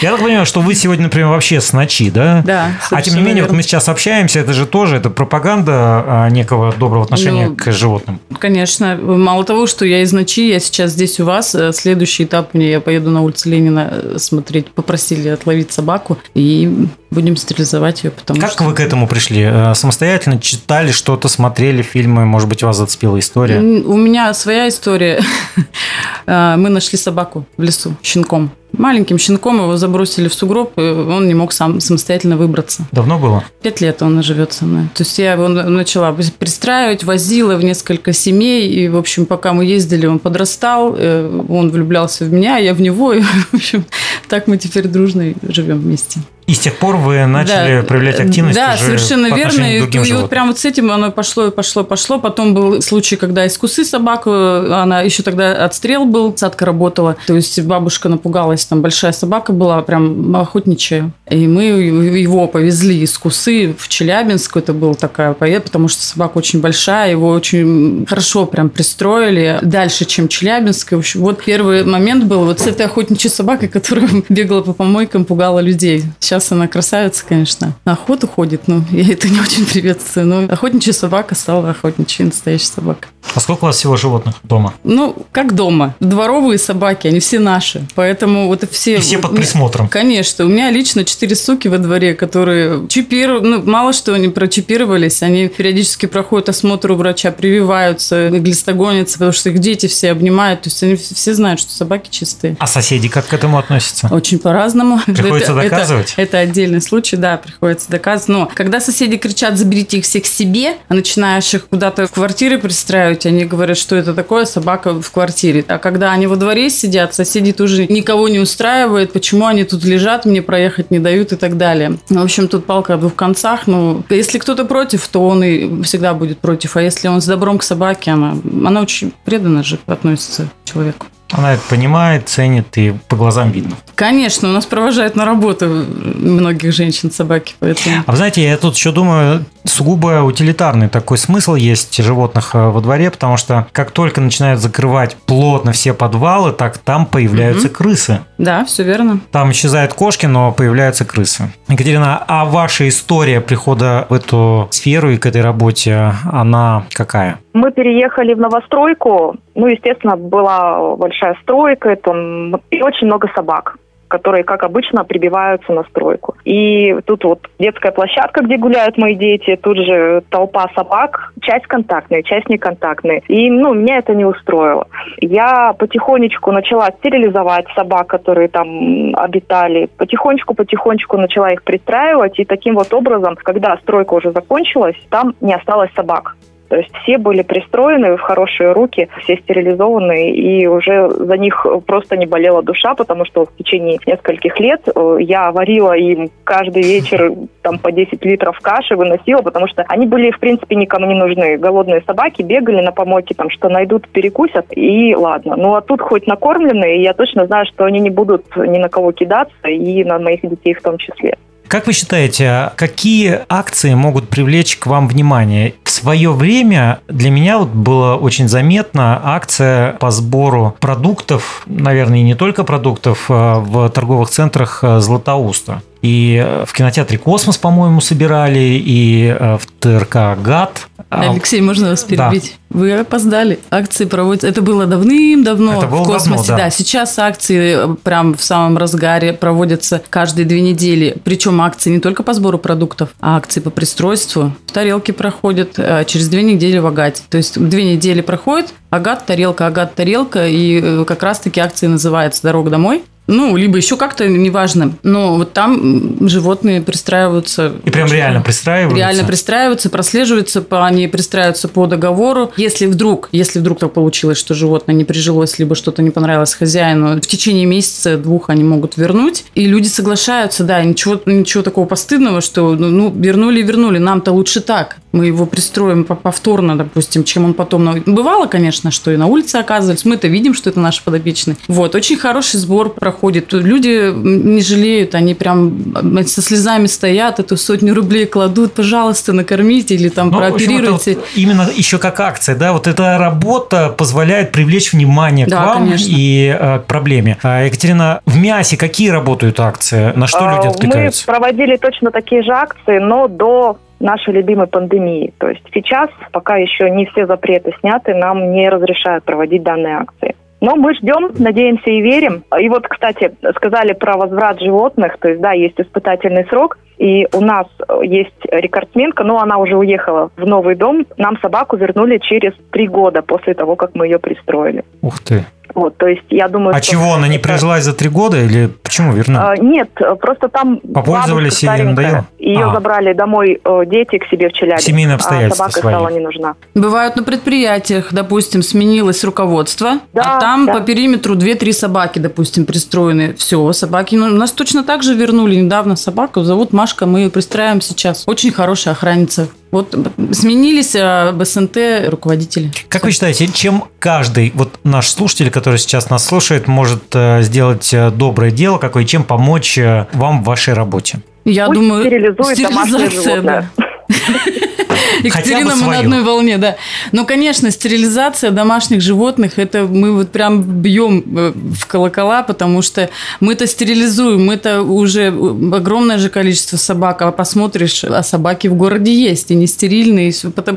Я 0.00 0.12
так 0.12 0.20
понимаю, 0.20 0.46
что 0.46 0.60
вы 0.60 0.74
сегодня, 0.74 1.04
например, 1.04 1.28
вообще 1.28 1.60
с 1.60 1.72
ночи, 1.72 2.10
да? 2.10 2.42
Да. 2.46 2.70
А 2.90 3.02
тем 3.02 3.14
не 3.16 3.22
менее, 3.22 3.42
вот 3.42 3.52
мы 3.52 3.62
сейчас 3.62 3.88
общаемся, 3.88 4.40
это 4.40 4.52
же 4.52 4.66
тоже 4.66 4.96
это 4.96 5.10
пропаганда 5.10 5.72
а, 6.06 6.28
некого 6.30 6.72
доброго 6.72 7.04
отношения 7.04 7.48
Ну, 7.48 7.56
к 7.56 7.70
животным. 7.72 8.20
Конечно. 8.38 8.96
Мало 8.96 9.44
того, 9.44 9.66
что 9.66 9.84
я 9.84 10.02
из 10.02 10.12
ночи, 10.12 10.48
я 10.50 10.60
сейчас 10.60 10.92
здесь 10.92 11.18
у 11.20 11.24
вас. 11.24 11.54
э, 11.54 11.72
Следующий 11.72 12.24
этап 12.24 12.54
мне, 12.54 12.70
я 12.70 12.80
поеду 12.80 13.10
на 13.10 13.22
улицу 13.22 13.48
Ленина 13.50 13.88
э, 13.90 14.16
смотреть. 14.18 14.70
Попросили 14.70 15.28
отловить 15.28 15.72
собаку 15.72 16.18
и 16.34 16.88
будем 17.10 17.36
стерилизовать 17.36 18.04
ее, 18.04 18.10
потому 18.10 18.40
Как 18.40 18.52
что... 18.52 18.64
вы 18.64 18.74
к 18.74 18.80
этому 18.80 19.06
пришли? 19.08 19.42
Э, 19.42 19.74
Самостоятельно 19.74 20.40
читали 20.40 20.92
что-то, 20.92 21.28
смотрели 21.28 21.82
фильмы, 21.82 22.24
может 22.24 22.48
быть, 22.48 22.62
вас 22.62 22.76
зацепила 22.76 23.18
история? 23.18 23.58
У 23.60 23.96
меня 23.96 24.32
своя 24.34 24.68
история. 24.68 25.20
Мы 26.26 26.68
нашли 26.68 26.98
собаку 26.98 27.46
в 27.56 27.62
лесу, 27.62 27.94
щенком. 28.02 28.50
Маленьким 28.72 29.18
щенком 29.18 29.56
его 29.58 29.76
забросили 29.76 30.28
в 30.28 30.34
сугроб, 30.34 30.72
и 30.78 30.80
он 30.82 31.26
не 31.26 31.34
мог 31.34 31.52
сам 31.52 31.80
самостоятельно 31.80 32.36
выбраться. 32.36 32.86
Давно 32.92 33.18
было? 33.18 33.42
Пять 33.62 33.80
лет 33.80 34.02
он 34.02 34.22
живет 34.22 34.52
со 34.52 34.66
мной. 34.66 34.84
То 34.94 35.02
есть 35.02 35.18
я 35.18 35.32
его 35.32 35.48
на- 35.48 35.68
начала 35.68 36.12
пристраивать, 36.38 37.04
возила 37.04 37.56
в 37.56 37.64
несколько 37.64 38.12
семей. 38.12 38.68
И, 38.68 38.88
в 38.88 38.96
общем, 38.96 39.26
пока 39.26 39.52
мы 39.52 39.64
ездили, 39.64 40.06
он 40.06 40.18
подрастал, 40.18 40.94
э, 40.96 41.44
он 41.48 41.70
влюблялся 41.70 42.24
в 42.24 42.32
меня, 42.32 42.58
я 42.58 42.74
в 42.74 42.80
него. 42.80 43.12
И, 43.14 43.20
в 43.52 43.54
общем, 43.54 43.84
так 44.28 44.46
мы 44.46 44.58
теперь 44.58 44.86
дружно 44.86 45.32
живем 45.42 45.78
вместе. 45.80 46.20
И 46.48 46.54
с 46.54 46.60
тех 46.60 46.78
пор 46.78 46.96
вы 46.96 47.26
начали 47.26 47.82
Да, 47.82 47.86
проявлять 47.86 48.18
активность 48.20 48.56
Да, 48.56 48.72
уже 48.72 48.84
совершенно 48.84 49.28
по 49.28 49.34
верно. 49.36 49.76
И, 49.76 49.80
к 49.80 49.82
другим 49.82 50.00
и 50.00 50.04
вот 50.04 50.08
животным. 50.08 50.28
прямо 50.30 50.48
вот 50.48 50.58
с 50.58 50.64
этим 50.64 50.90
оно 50.90 51.12
пошло 51.12 51.48
и 51.48 51.50
пошло, 51.50 51.84
пошло. 51.84 52.18
Потом 52.18 52.54
был 52.54 52.80
случай, 52.80 53.16
когда 53.16 53.44
из 53.44 53.58
кусы 53.58 53.84
собаку, 53.84 54.30
она 54.30 55.02
еще 55.02 55.22
тогда 55.22 55.62
отстрел 55.66 56.06
был, 56.06 56.34
садка 56.34 56.64
работала. 56.64 57.16
То 57.26 57.36
есть 57.36 57.60
бабушка 57.60 58.08
напугалась, 58.08 58.64
там 58.64 58.80
большая 58.80 59.12
собака 59.12 59.52
была, 59.52 59.82
прям 59.82 60.34
охотничья. 60.34 61.10
И 61.30 61.46
мы 61.46 61.64
его 61.64 62.46
повезли 62.46 63.02
из 63.02 63.18
кусы 63.18 63.74
в 63.78 63.86
Челябинск. 63.88 64.56
Это 64.56 64.72
была 64.72 64.94
такая 64.94 65.34
поездка, 65.34 65.68
потому 65.68 65.88
что 65.88 66.02
собака 66.02 66.38
очень 66.38 66.62
большая, 66.62 67.10
его 67.10 67.28
очень 67.28 68.06
хорошо 68.08 68.46
прям 68.46 68.70
пристроили. 68.70 69.58
Дальше, 69.60 70.06
чем 70.06 70.28
Челябинск. 70.28 70.92
И, 70.92 70.96
в 70.96 71.00
общем, 71.00 71.20
вот 71.20 71.44
первый 71.44 71.84
момент 71.84 72.24
был 72.24 72.46
вот 72.46 72.60
с 72.60 72.66
этой 72.66 72.86
охотничьей 72.86 73.30
собакой, 73.30 73.68
которая 73.68 74.08
бегала 74.30 74.62
по 74.62 74.72
помойкам, 74.72 75.26
пугала 75.26 75.60
людей. 75.60 76.04
Сейчас 76.20 76.37
она 76.50 76.68
красавица, 76.68 77.24
конечно. 77.28 77.74
На 77.84 77.92
охоту 77.92 78.26
ходит, 78.28 78.68
но 78.68 78.82
я 78.90 79.12
это 79.12 79.28
не 79.28 79.40
очень 79.40 79.66
приветствую. 79.66 80.26
Но 80.26 80.52
охотничья 80.52 80.92
собака 80.92 81.34
стала 81.34 81.70
охотничьей, 81.70 82.26
настоящая 82.26 82.66
собака. 82.66 83.08
А 83.34 83.40
сколько 83.40 83.64
у 83.64 83.66
вас 83.66 83.76
всего 83.76 83.96
животных 83.96 84.36
дома? 84.42 84.74
Ну, 84.84 85.14
как 85.32 85.54
дома. 85.54 85.94
Дворовые 86.00 86.58
собаки, 86.58 87.06
они 87.08 87.20
все 87.20 87.38
наши. 87.38 87.86
Поэтому 87.94 88.46
вот 88.46 88.64
все... 88.70 88.96
И 88.96 89.00
все 89.00 89.18
под 89.18 89.34
присмотром. 89.36 89.88
Конечно. 89.88 90.44
У 90.44 90.48
меня 90.48 90.70
лично 90.70 91.04
четыре 91.04 91.36
суки 91.36 91.68
во 91.68 91.78
дворе, 91.78 92.14
которые 92.14 92.88
чипированы. 92.88 93.58
Ну, 93.58 93.62
мало 93.70 93.92
что 93.92 94.14
они 94.14 94.28
прочипировались. 94.28 95.22
Они 95.22 95.48
периодически 95.48 96.06
проходят 96.06 96.48
осмотр 96.48 96.92
у 96.92 96.94
врача, 96.94 97.30
прививаются, 97.30 98.30
глистогонятся, 98.30 99.14
потому 99.14 99.32
что 99.32 99.50
их 99.50 99.58
дети 99.58 99.86
все 99.86 100.10
обнимают. 100.10 100.62
То 100.62 100.68
есть 100.68 100.82
они 100.82 100.96
все 100.96 101.34
знают, 101.34 101.60
что 101.60 101.72
собаки 101.72 102.08
чистые. 102.10 102.56
А 102.58 102.66
соседи 102.66 103.08
как 103.08 103.26
к 103.26 103.34
этому 103.34 103.58
относятся? 103.58 104.08
Очень 104.10 104.38
по-разному. 104.38 105.00
Приходится 105.06 105.52
это- 105.52 105.62
доказывать? 105.62 106.14
Это, 106.16 106.27
отдельный 106.36 106.80
случай, 106.80 107.16
да, 107.16 107.36
приходится 107.36 107.90
доказывать. 107.90 108.28
Но 108.28 108.50
когда 108.54 108.80
соседи 108.80 109.16
кричат, 109.16 109.56
заберите 109.56 109.98
их 109.98 110.04
всех 110.04 110.26
себе, 110.26 110.74
а 110.88 110.94
начинаешь 110.94 111.52
их 111.54 111.68
куда-то 111.68 112.06
в 112.06 112.12
квартиры 112.12 112.58
пристраивать, 112.58 113.26
они 113.26 113.44
говорят, 113.44 113.78
что 113.78 113.96
это 113.96 114.14
такое 114.14 114.44
собака 114.44 115.00
в 115.00 115.10
квартире. 115.10 115.64
А 115.68 115.78
когда 115.78 116.12
они 116.12 116.26
во 116.26 116.36
дворе 116.36 116.70
сидят, 116.70 117.14
соседи 117.14 117.52
тоже 117.52 117.86
никого 117.86 118.28
не 118.28 118.38
устраивает, 118.38 119.12
почему 119.12 119.46
они 119.46 119.64
тут 119.64 119.84
лежат, 119.84 120.24
мне 120.24 120.42
проехать 120.42 120.90
не 120.90 120.98
дают 120.98 121.32
и 121.32 121.36
так 121.36 121.56
далее. 121.56 121.98
В 122.08 122.22
общем, 122.22 122.48
тут 122.48 122.66
палка 122.66 122.94
о 122.94 122.96
двух 122.96 123.14
концах. 123.14 123.66
Ну, 123.66 124.02
если 124.10 124.38
кто-то 124.38 124.64
против, 124.64 125.06
то 125.08 125.26
он 125.26 125.42
и 125.42 125.82
всегда 125.82 126.14
будет 126.14 126.38
против. 126.38 126.76
А 126.76 126.82
если 126.82 127.08
он 127.08 127.20
с 127.20 127.26
добром 127.26 127.58
к 127.58 127.62
собаке, 127.62 128.10
она, 128.12 128.36
она 128.66 128.80
очень 128.80 129.12
преданно 129.24 129.62
же 129.62 129.78
относится 129.86 130.48
к 130.64 130.68
человеку. 130.68 131.06
Она 131.30 131.54
это 131.54 131.62
понимает, 131.68 132.28
ценит 132.28 132.76
и 132.78 132.94
по 133.08 133.16
глазам 133.16 133.50
видно. 133.50 133.76
Конечно, 133.94 134.48
у 134.48 134.52
нас 134.52 134.64
провожают 134.64 135.16
на 135.16 135.24
работу 135.24 135.66
многих 135.66 136.72
женщин 136.72 137.10
собаки, 137.10 137.54
поэтому... 137.58 137.96
А 138.06 138.10
вы 138.10 138.16
знаете, 138.16 138.42
я 138.42 138.56
тут 138.56 138.76
еще 138.76 138.92
думаю, 138.92 139.44
сугубо 139.64 140.22
утилитарный 140.22 140.88
такой 140.88 141.18
смысл 141.18 141.54
есть 141.54 142.02
животных 142.02 142.54
э, 142.54 142.68
во 142.70 142.80
дворе, 142.80 143.10
потому 143.10 143.36
что 143.36 143.66
как 143.72 143.90
только 143.90 144.20
начинают 144.20 144.60
закрывать 144.60 145.16
плотно 145.26 145.72
все 145.72 145.92
подвалы, 145.94 146.52
так 146.52 146.78
там 146.78 147.06
появляются 147.06 147.68
крысы. 147.68 148.20
Да, 148.38 148.64
все 148.64 148.84
верно. 148.84 149.20
Там 149.32 149.50
исчезают 149.52 149.94
кошки, 149.94 150.26
но 150.26 150.52
появляются 150.52 151.04
крысы. 151.04 151.52
Екатерина, 151.68 152.22
а 152.26 152.44
ваша 152.44 152.88
история 152.88 153.40
прихода 153.40 154.06
в 154.08 154.14
эту 154.14 154.68
сферу 154.70 155.10
и 155.10 155.18
к 155.18 155.26
этой 155.26 155.42
работе, 155.42 156.14
она 156.30 156.84
какая? 156.92 157.38
Мы 157.52 157.72
переехали 157.72 158.34
в 158.34 158.38
новостройку. 158.38 159.36
Ну, 159.54 159.66
естественно, 159.66 160.16
была 160.16 160.94
большая 160.96 161.17
стройка, 161.42 161.96
там 161.96 162.56
и 162.70 162.82
очень 162.82 163.06
много 163.06 163.30
собак 163.34 163.76
которые, 164.08 164.42
как 164.42 164.64
обычно, 164.64 165.04
прибиваются 165.04 165.72
на 165.72 165.84
стройку. 165.84 166.34
И 166.44 166.96
тут 167.06 167.24
вот 167.24 167.46
детская 167.58 167.92
площадка, 167.92 168.42
где 168.42 168.56
гуляют 168.56 168.98
мои 168.98 169.14
дети, 169.14 169.56
тут 169.62 169.78
же 169.78 170.22
толпа 170.30 170.68
собак, 170.74 171.32
часть 171.42 171.66
контактные, 171.66 172.22
часть 172.22 172.48
неконтактные. 172.48 173.22
И, 173.28 173.50
ну, 173.50 173.74
меня 173.74 173.98
это 173.98 174.14
не 174.14 174.24
устроило. 174.24 174.88
Я 175.20 175.74
потихонечку 175.74 176.50
начала 176.50 176.90
стерилизовать 176.98 177.66
собак, 177.76 178.08
которые 178.08 178.48
там 178.48 179.14
обитали. 179.14 179.88
Потихонечку-потихонечку 179.98 181.16
начала 181.18 181.50
их 181.50 181.62
пристраивать. 181.62 182.38
И 182.38 182.44
таким 182.44 182.74
вот 182.74 182.92
образом, 182.92 183.36
когда 183.36 183.76
стройка 183.82 184.14
уже 184.14 184.32
закончилась, 184.32 184.96
там 185.10 185.34
не 185.40 185.54
осталось 185.54 185.90
собак. 185.94 186.34
То 186.68 186.76
есть 186.76 186.94
все 187.02 187.18
были 187.18 187.42
пристроены 187.42 188.16
в 188.16 188.20
хорошие 188.20 188.72
руки, 188.72 189.08
все 189.22 189.36
стерилизованы, 189.36 190.30
и 190.30 190.66
уже 190.66 191.08
за 191.10 191.36
них 191.36 191.66
просто 191.86 192.16
не 192.16 192.26
болела 192.26 192.62
душа, 192.62 192.94
потому 192.94 193.24
что 193.24 193.46
в 193.46 193.56
течение 193.56 193.98
нескольких 194.06 194.58
лет 194.60 194.82
э, 194.86 195.16
я 195.20 195.50
варила 195.50 195.96
им 195.96 196.30
каждый 196.44 196.82
вечер 196.82 197.32
там 197.62 197.78
по 197.78 197.90
10 197.90 198.22
литров 198.24 198.58
каши, 198.60 198.96
выносила, 198.96 199.42
потому 199.42 199.66
что 199.66 199.84
они 199.88 200.06
были, 200.06 200.30
в 200.30 200.38
принципе, 200.38 200.76
никому 200.76 201.06
не 201.06 201.14
нужны. 201.14 201.56
Голодные 201.56 202.02
собаки 202.06 202.42
бегали 202.42 202.82
на 202.82 202.92
помойке, 202.92 203.34
там 203.34 203.50
что 203.50 203.68
найдут, 203.68 204.08
перекусят, 204.08 204.66
и 204.70 205.14
ладно. 205.14 205.56
Ну 205.56 205.74
а 205.74 205.80
тут 205.80 206.00
хоть 206.00 206.26
накормленные, 206.26 207.02
я 207.02 207.14
точно 207.14 207.46
знаю, 207.46 207.66
что 207.66 207.84
они 207.84 208.00
не 208.00 208.10
будут 208.10 208.44
ни 208.56 208.78
на 208.78 208.88
кого 208.88 209.12
кидаться, 209.12 209.68
и 209.68 210.04
на 210.04 210.18
моих 210.18 210.42
детей 210.42 210.74
в 210.74 210.82
том 210.82 210.98
числе. 210.98 211.36
Как 211.68 211.86
вы 211.86 211.92
считаете, 211.92 212.72
какие 212.76 213.40
акции 213.50 213.92
могут 213.92 214.30
привлечь 214.30 214.78
к 214.78 214.86
вам 214.86 215.06
внимание? 215.06 215.74
В 215.84 215.90
свое 215.90 216.32
время 216.32 217.00
для 217.08 217.30
меня 217.30 217.58
вот 217.58 217.68
было 217.68 218.16
очень 218.16 218.48
заметна 218.48 219.20
акция 219.22 219.92
по 219.94 220.10
сбору 220.10 220.74
продуктов, 220.80 221.64
наверное, 221.66 222.20
и 222.20 222.22
не 222.22 222.34
только 222.34 222.64
продуктов, 222.64 223.26
а 223.28 223.60
в 223.60 223.90
торговых 223.90 224.30
центрах 224.30 224.80
э, 224.82 225.00
Златоуста. 225.00 225.82
И 226.02 226.40
э, 226.44 226.64
в 226.64 226.72
кинотеатре 226.72 227.18
«Космос», 227.18 227.56
по-моему, 227.58 228.00
собирали, 228.00 228.58
и 228.84 229.34
э, 229.38 229.56
в 229.58 229.66
ТРК 229.80 230.40
«Агат». 230.40 230.86
А, 231.10 231.30
Алексей, 231.30 231.60
можно 231.60 231.90
вас 231.90 232.04
Да. 232.08 232.30
перебить? 232.30 232.56
Вы 232.70 232.92
опоздали. 232.92 233.58
Акции 233.70 234.04
проводятся. 234.04 234.46
Это 234.46 234.60
было 234.62 234.84
давным-давно 234.86 235.78
Это 235.78 235.86
было 235.86 236.02
в 236.02 236.06
космосе. 236.06 236.48
давно, 236.48 236.64
да. 236.64 236.70
сейчас 236.70 237.18
акции 237.18 237.92
э, 237.92 237.96
прям 238.02 238.34
в 238.34 238.42
самом 238.42 238.76
разгаре 238.78 239.32
проводятся 239.32 240.02
каждые 240.10 240.44
две 240.44 240.60
недели. 240.60 241.16
Причем 241.24 241.60
акции 241.62 241.90
не 241.90 241.98
только 242.00 242.22
по 242.22 242.32
сбору 242.34 242.58
продуктов, 242.58 243.08
а 243.20 243.36
акции 243.36 243.60
по 243.60 243.70
пристройству. 243.70 244.52
Тарелки 244.72 245.12
проходят 245.12 245.78
через 246.06 246.28
две 246.28 246.42
недели 246.42 246.78
в 246.78 246.86
Агате. 246.86 247.22
То 247.28 247.38
есть 247.38 247.58
две 247.58 247.94
недели 247.94 248.20
проходит, 248.20 248.74
Агат, 248.90 249.26
тарелка, 249.26 249.66
Агат, 249.66 249.94
тарелка. 249.94 250.46
И 250.46 251.04
как 251.06 251.22
раз-таки 251.22 251.58
акция 251.58 251.88
называется 251.88 252.42
«Дорога 252.42 252.70
домой». 252.70 253.02
Ну, 253.28 253.56
либо 253.56 253.76
еще 253.76 253.96
как-то, 253.96 254.26
неважно. 254.26 254.94
Но 255.02 255.36
вот 255.36 255.52
там 255.52 256.26
животные 256.28 256.80
пристраиваются. 256.80 257.74
И 257.84 257.90
прям 257.90 258.10
реально 258.10 258.40
пристраиваются? 258.40 258.96
Реально 258.96 259.24
пристраиваются, 259.24 259.90
прослеживаются, 259.90 260.62
по, 260.62 260.86
они 260.86 261.06
пристраиваются 261.08 261.68
по 261.68 261.86
договору. 261.86 262.50
Если 262.56 262.86
вдруг, 262.86 263.28
если 263.30 263.60
вдруг 263.60 263.78
так 263.78 263.92
получилось, 263.92 264.38
что 264.38 264.54
животное 264.54 264.94
не 264.94 265.04
прижилось, 265.04 265.58
либо 265.58 265.74
что-то 265.74 266.02
не 266.02 266.10
понравилось 266.10 266.54
хозяину, 266.54 267.16
в 267.16 267.26
течение 267.26 267.66
месяца-двух 267.66 268.48
они 268.48 268.64
могут 268.64 268.96
вернуть. 268.96 269.44
И 269.54 269.66
люди 269.66 269.88
соглашаются, 269.88 270.64
да, 270.64 270.82
ничего, 270.82 271.20
ничего 271.26 271.62
такого 271.62 271.84
постыдного, 271.84 272.40
что 272.40 272.74
ну, 272.74 272.88
ну, 272.88 273.12
вернули 273.14 273.60
и 273.60 273.62
вернули, 273.62 273.98
нам-то 273.98 274.32
лучше 274.32 274.62
так. 274.62 274.96
Мы 275.12 275.26
его 275.26 275.46
пристроим 275.46 276.04
повторно, 276.04 276.76
допустим, 276.76 277.24
чем 277.24 277.44
он 277.44 277.54
потом... 277.54 278.02
Бывало, 278.06 278.46
конечно, 278.46 278.90
что 278.90 279.10
и 279.10 279.16
на 279.16 279.26
улице 279.26 279.56
оказывались. 279.56 280.04
Мы 280.04 280.14
это 280.14 280.28
видим, 280.28 280.54
что 280.54 280.70
это 280.70 280.80
наш 280.80 281.02
подопечный. 281.02 281.56
Вот. 281.66 281.94
Очень 281.94 282.16
хороший 282.16 282.58
сбор 282.58 282.90
проходит. 282.90 283.17
Люди 283.22 284.12
не 284.12 284.60
жалеют, 284.60 285.14
они 285.14 285.34
прям 285.34 285.94
со 286.26 286.42
слезами 286.42 286.86
стоят, 286.86 287.40
эту 287.40 287.56
сотню 287.56 287.94
рублей 287.94 288.26
кладут, 288.26 288.72
пожалуйста, 288.72 289.32
накормите 289.32 289.94
или 289.94 290.08
там 290.08 290.30
ну, 290.30 290.38
прооперируйте. 290.38 291.14
Вот 291.14 291.26
именно 291.34 291.68
еще 291.74 291.98
как 291.98 292.20
акция, 292.20 292.56
да, 292.56 292.72
вот 292.72 292.86
эта 292.86 293.18
работа 293.18 293.94
позволяет 293.96 294.52
привлечь 294.52 294.92
внимание 294.92 295.46
да, 295.46 295.56
к 295.56 295.66
вам 295.66 295.78
конечно. 295.86 296.06
и 296.10 296.56
э, 296.58 296.78
к 296.80 296.84
проблеме. 296.84 297.36
А, 297.42 297.64
Екатерина, 297.64 298.20
в 298.26 298.36
мясе 298.36 298.76
какие 298.76 299.10
работают 299.10 299.60
акции? 299.60 300.12
На 300.16 300.26
что 300.26 300.40
люди 300.40 300.66
а, 300.66 300.70
откликаются? 300.70 301.24
Мы 301.26 301.34
проводили 301.34 301.76
точно 301.76 302.10
такие 302.10 302.42
же 302.42 302.52
акции, 302.52 302.98
но 302.98 303.28
до 303.28 303.78
нашей 304.00 304.32
любимой 304.34 304.66
пандемии. 304.66 305.32
То 305.38 305.48
есть 305.48 305.62
сейчас, 305.74 306.08
пока 306.32 306.56
еще 306.56 306.90
не 306.90 307.06
все 307.06 307.26
запреты 307.26 307.72
сняты, 307.80 308.14
нам 308.14 308.52
не 308.52 308.68
разрешают 308.68 309.24
проводить 309.24 309.62
данные 309.62 309.98
акции. 309.98 310.34
Но 310.60 310.74
мы 310.76 310.94
ждем, 310.94 311.30
надеемся 311.38 311.90
и 311.90 312.00
верим. 312.00 312.44
И 312.58 312.68
вот, 312.68 312.86
кстати, 312.88 313.32
сказали 313.56 313.92
про 313.92 314.16
возврат 314.16 314.60
животных. 314.60 315.16
То 315.20 315.28
есть, 315.28 315.40
да, 315.40 315.52
есть 315.52 315.80
испытательный 315.80 316.44
срок. 316.46 316.78
И 316.98 317.28
у 317.32 317.40
нас 317.40 317.66
есть 318.02 318.34
рекордсменка, 318.50 319.22
но 319.22 319.38
она 319.38 319.58
уже 319.58 319.76
уехала 319.76 320.30
в 320.36 320.44
новый 320.44 320.74
дом. 320.74 321.06
Нам 321.16 321.38
собаку 321.40 321.76
вернули 321.76 322.18
через 322.18 322.52
три 322.72 322.88
года 322.88 323.22
после 323.22 323.54
того, 323.54 323.76
как 323.76 323.94
мы 323.94 324.06
ее 324.06 324.18
пристроили. 324.18 324.82
Ух 325.02 325.20
ты. 325.20 325.44
Вот, 325.74 325.96
то 325.96 326.06
есть 326.06 326.22
я 326.30 326.48
думаю, 326.48 326.74
а 326.74 326.82
что 326.82 326.92
чего 326.92 327.14
она 327.14 327.28
не 327.28 327.38
прижилась 327.38 327.84
за 327.84 327.92
три 327.92 328.08
года 328.08 328.38
или 328.40 328.70
почему 328.82 329.12
вернули? 329.12 329.40
А, 329.40 329.56
нет, 329.56 329.90
просто 330.20 330.48
там 330.48 330.78
попользовались 330.78 331.62
или 331.62 331.82
надоело? 331.82 332.26
Ее 332.38 332.66
а. 332.66 332.74
забрали 332.74 333.12
домой 333.12 333.60
э, 333.62 333.82
дети 333.86 334.18
к 334.18 334.26
себе 334.26 334.48
в 334.48 334.52
Челябинск. 334.52 334.86
Семейные 334.86 335.16
обстоятельства 335.16 335.66
а 335.66 335.70
собака 335.70 335.80
свои. 335.80 335.94
стала 335.94 336.08
не 336.08 336.20
нужна. 336.20 336.54
Бывают 336.74 337.16
на 337.16 337.22
предприятиях, 337.22 338.08
допустим, 338.12 338.62
сменилось 338.62 339.22
руководство, 339.24 339.98
да, 340.12 340.36
а 340.36 340.40
там 340.40 340.66
да. 340.66 340.74
по 340.74 340.80
периметру 340.80 341.34
2-3 341.34 341.72
собаки, 341.72 342.18
допустим, 342.18 342.64
пристроены. 342.64 343.34
Все, 343.34 343.72
собаки. 343.72 344.16
Ну, 344.16 344.28
нас 344.28 344.52
точно 344.52 344.84
так 344.84 345.02
же 345.02 345.14
вернули 345.14 345.56
недавно 345.56 345.96
собаку. 345.96 346.42
Зовут 346.42 346.72
Машка, 346.72 347.06
мы 347.06 347.20
ее 347.20 347.30
пристраиваем 347.30 347.80
сейчас. 347.80 348.24
Очень 348.26 348.52
хорошая 348.52 348.94
охранница. 348.94 349.48
Вот 349.70 349.94
сменились 350.32 350.96
а, 350.96 351.32
в 351.32 351.44
СНТ 351.44 351.76
руководители. 352.08 352.72
Как 352.88 353.04
вы 353.04 353.12
считаете, 353.12 353.48
чем 353.48 353.84
каждый 353.98 354.52
вот 354.54 354.78
наш 354.84 355.08
слушатель, 355.08 355.50
который 355.50 355.78
сейчас 355.78 356.10
нас 356.10 356.24
слушает, 356.24 356.68
может 356.68 357.04
э, 357.14 357.42
сделать 357.42 357.92
э, 357.92 358.10
доброе 358.10 358.50
дело, 358.50 358.78
какое, 358.78 359.04
чем 359.04 359.24
помочь 359.24 359.76
э, 359.76 360.06
вам 360.12 360.42
в 360.42 360.46
вашей 360.46 360.74
работе? 360.74 361.20
Я 361.44 361.66
Пусть 361.66 361.80
думаю, 361.80 362.04
стерилизация, 362.04 363.42
да. 363.42 363.70
Екатерина, 365.22 365.76
мы 365.76 365.86
на 365.86 365.98
одной 365.98 366.22
волне, 366.22 366.58
да. 366.58 366.76
Но, 367.12 367.24
конечно, 367.24 367.70
стерилизация 367.70 368.50
домашних 368.50 369.00
животных, 369.00 369.58
это 369.58 369.84
мы 369.84 370.14
вот 370.14 370.30
прям 370.30 370.62
бьем 370.62 371.24
э, 371.36 371.52
в 371.54 371.86
колокола, 371.86 372.42
потому 372.42 372.82
что 372.82 373.10
мы-то 373.40 373.66
стерилизуем, 373.66 374.44
мы-то 374.44 374.82
уже 374.82 375.28
огромное 375.28 376.18
же 376.18 376.28
количество 376.28 376.76
собак, 376.76 377.22
а 377.22 377.32
посмотришь, 377.32 378.04
а 378.04 378.22
собаки 378.22 378.68
в 378.68 378.74
городе 378.74 379.12
есть, 379.12 379.50
и 379.50 379.54
не 379.54 379.66
стерильные. 379.66 380.32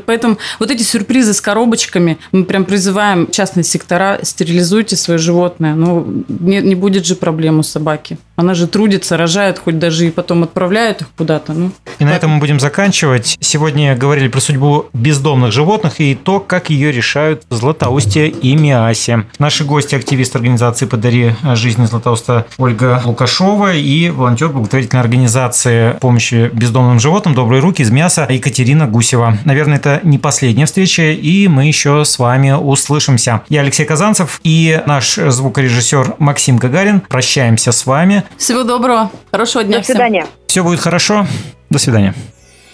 Поэтому 0.06 0.38
вот 0.58 0.70
эти 0.70 0.82
сюрпризы 0.82 1.34
с 1.34 1.40
коробочками, 1.40 2.18
мы 2.32 2.44
прям 2.44 2.64
призываем 2.64 3.30
частные 3.30 3.64
сектора, 3.64 4.20
стерилизуйте 4.22 4.96
свое 4.96 5.18
животное. 5.18 5.74
Ну, 5.74 6.24
не, 6.28 6.60
не 6.60 6.74
будет 6.74 7.06
же 7.06 7.14
проблем 7.14 7.60
у 7.60 7.62
собаки. 7.62 8.18
Она 8.36 8.54
же 8.54 8.66
трудится, 8.66 9.16
рожает, 9.16 9.58
хоть 9.58 9.78
даже 9.78 10.06
и 10.06 10.10
потом 10.10 10.42
отправляет 10.42 11.02
их 11.02 11.08
куда-то. 11.16 11.52
Ну, 11.52 11.70
и 11.98 12.04
на 12.04 12.14
этом 12.14 12.32
мы 12.32 12.40
будем 12.40 12.58
заканчивать. 12.60 13.21
Сегодня 13.40 13.96
говорили 13.96 14.28
про 14.28 14.40
судьбу 14.40 14.86
бездомных 14.92 15.52
животных 15.52 16.00
и 16.00 16.14
то, 16.14 16.40
как 16.40 16.70
ее 16.70 16.92
решают 16.92 17.44
Златоустье 17.50 18.28
и 18.28 18.54
Миасе. 18.56 19.24
Наши 19.38 19.64
гости– 19.64 19.94
активист 19.96 20.36
организации 20.36 20.86
«Подари 20.86 21.34
жизни 21.54 21.86
Златоуста» 21.86 22.46
Ольга 22.58 23.02
Лукашова 23.04 23.74
и 23.74 24.10
волонтер 24.10 24.48
благотворительной 24.48 25.02
организации 25.02 25.92
помощи 26.00 26.50
бездомным 26.52 27.00
животным 27.00 27.34
«Добрые 27.34 27.60
руки» 27.60 27.82
из 27.82 27.90
Мяса 27.90 28.26
Екатерина 28.28 28.86
Гусева. 28.86 29.38
Наверное, 29.44 29.76
это 29.76 30.00
не 30.02 30.18
последняя 30.18 30.66
встреча, 30.66 31.02
и 31.02 31.48
мы 31.48 31.66
еще 31.66 32.04
с 32.04 32.18
вами 32.18 32.52
услышимся. 32.52 33.42
Я 33.48 33.60
Алексей 33.60 33.84
Казанцев 33.84 34.40
и 34.44 34.82
наш 34.86 35.14
звукорежиссер 35.16 36.16
Максим 36.18 36.56
Гагарин. 36.56 37.00
Прощаемся 37.00 37.72
с 37.72 37.86
вами. 37.86 38.24
Всего 38.36 38.62
доброго. 38.62 39.10
Хорошего 39.30 39.64
дня 39.64 39.78
До 39.78 39.84
свидания. 39.84 40.22
Всем. 40.22 40.32
Все 40.46 40.62
будет 40.62 40.80
хорошо. 40.80 41.26
До 41.70 41.78
свидания. 41.78 42.14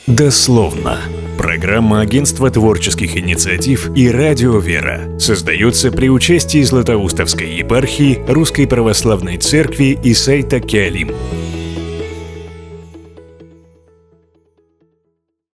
Дословно. 0.08 1.00
Программа 1.36 2.00
Агентства 2.00 2.50
творческих 2.50 3.14
инициатив 3.18 3.94
и 3.94 4.10
Радио 4.10 4.58
Вера 4.58 5.02
создается 5.20 5.92
при 5.92 6.08
участии 6.08 6.62
Златоустовской 6.62 7.50
епархии 7.50 8.24
Русской 8.26 8.66
Православной 8.66 9.36
Церкви 9.36 9.98
и 10.02 10.14
сайта 10.14 10.60
Киалим. 10.60 11.10